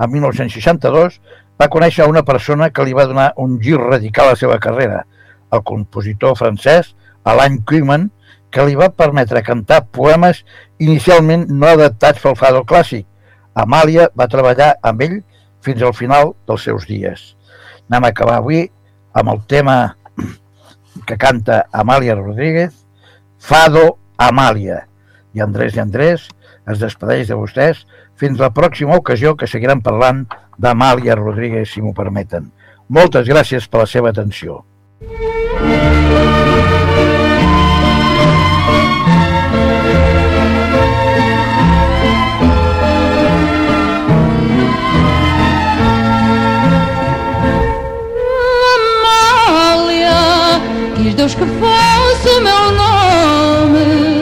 En 0.00 0.10
1962 0.10 1.20
va 1.60 1.68
conèixer 1.72 2.08
una 2.08 2.24
persona 2.24 2.70
que 2.70 2.84
li 2.84 2.96
va 2.96 3.06
donar 3.06 3.32
un 3.36 3.58
gir 3.62 3.78
radical 3.80 4.30
a 4.30 4.34
la 4.34 4.40
seva 4.42 4.58
carrera, 4.58 5.04
el 5.52 5.62
compositor 5.62 6.36
francès 6.36 6.94
Alain 7.24 7.60
Kuhlmann, 7.68 8.10
que 8.50 8.64
li 8.66 8.74
va 8.74 8.90
permetre 8.90 9.42
cantar 9.46 9.84
poemes 9.94 10.42
inicialment 10.82 11.46
no 11.50 11.68
adaptats 11.70 12.22
pel 12.24 12.36
fado 12.36 12.64
clàssic. 12.66 13.06
Amàlia 13.54 14.08
va 14.16 14.28
treballar 14.30 14.72
amb 14.82 15.04
ell 15.06 15.20
fins 15.64 15.82
al 15.82 15.94
final 15.96 16.34
dels 16.48 16.66
seus 16.68 16.86
dies. 16.88 17.34
Anem 17.88 18.06
a 18.06 18.12
acabar 18.14 18.38
avui 18.40 18.66
amb 19.16 19.32
el 19.32 19.40
tema 19.50 19.76
que 21.06 21.18
canta 21.18 21.64
Amàlia 21.72 22.16
Rodríguez, 22.18 22.74
Fado 23.38 23.98
Amàlia. 24.18 24.84
I 25.34 25.42
Andrés 25.44 25.76
i 25.76 25.82
Andrés 25.82 26.28
es 26.70 26.80
despedeix 26.82 27.28
de 27.30 27.38
vostès 27.38 27.84
fins 28.20 28.40
la 28.40 28.52
pròxima 28.54 28.98
ocasió 29.00 29.36
que 29.36 29.48
seguiran 29.48 29.82
parlant 29.82 30.26
d'Amàlia 30.60 31.16
Rodríguez, 31.16 31.70
si 31.72 31.80
m'ho 31.80 31.94
permeten. 31.96 32.50
Moltes 32.88 33.28
gràcies 33.30 33.68
per 33.70 33.84
la 33.84 33.88
seva 33.88 34.10
atenció. 34.12 34.60
Amália, 35.00 36.29
quis 51.10 51.14
Deus 51.14 51.34
que 51.34 51.44
fosse 51.44 52.40
meu 52.40 52.72
nome. 52.72 54.20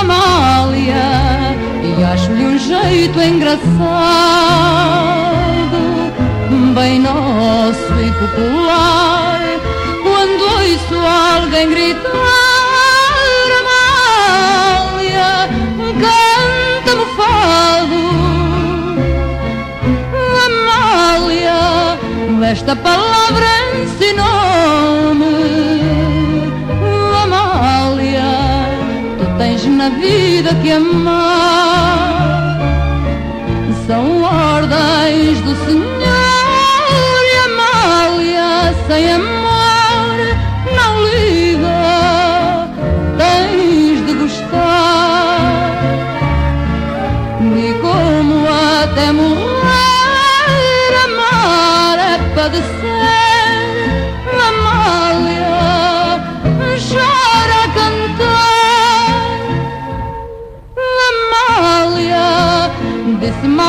Amália, 0.00 1.56
e 1.82 2.02
acho-lhe 2.02 2.44
um 2.46 2.58
jeito 2.58 3.20
engraçado, 3.20 3.68
bem 6.74 7.00
nosso 7.00 7.92
e 8.00 8.10
popular. 8.12 9.40
Quando 10.02 10.42
ouço 10.42 10.94
alguém 11.06 11.68
gritar, 11.68 12.49
esta 22.50 22.74
palavra 22.74 23.46
ensinou-me. 23.80 25.24
Amália, 27.22 28.32
tu 29.18 29.24
tens 29.38 29.64
na 29.66 29.88
vida 29.90 30.52
que 30.56 30.72
amar. 30.72 32.58
São 33.86 34.22
ordens 34.22 35.40
do 35.42 35.54
Senhor 35.64 37.22
e 37.32 37.36
Amália, 37.50 38.74
sem 38.88 39.12
amor, 39.12 39.29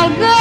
all 0.01 0.09
good. 0.17 0.40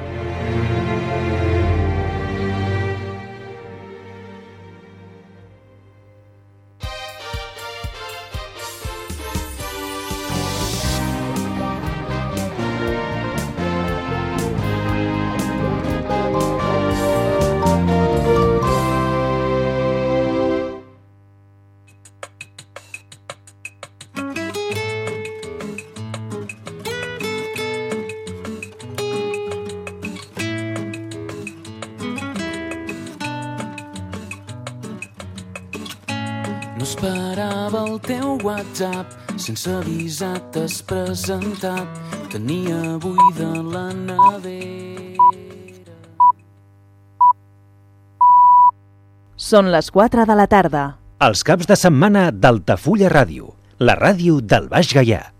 Sense 39.51 39.71
avisar 39.75 40.39
t'has 40.51 40.81
presentat. 40.87 41.87
Tenia 42.31 42.97
buida 43.03 43.49
la 43.59 43.89
nevera. 43.91 45.19
Són 49.35 49.71
les 49.73 49.91
4 49.91 50.25
de 50.29 50.37
la 50.37 50.47
tarda. 50.47 50.85
Els 51.21 51.43
caps 51.43 51.67
de 51.67 51.75
setmana 51.75 52.29
d'Altafulla 52.31 53.11
Ràdio, 53.11 53.51
la 53.79 53.97
ràdio 53.99 54.39
del 54.39 54.69
Baix 54.71 54.93
Gaià. 54.95 55.30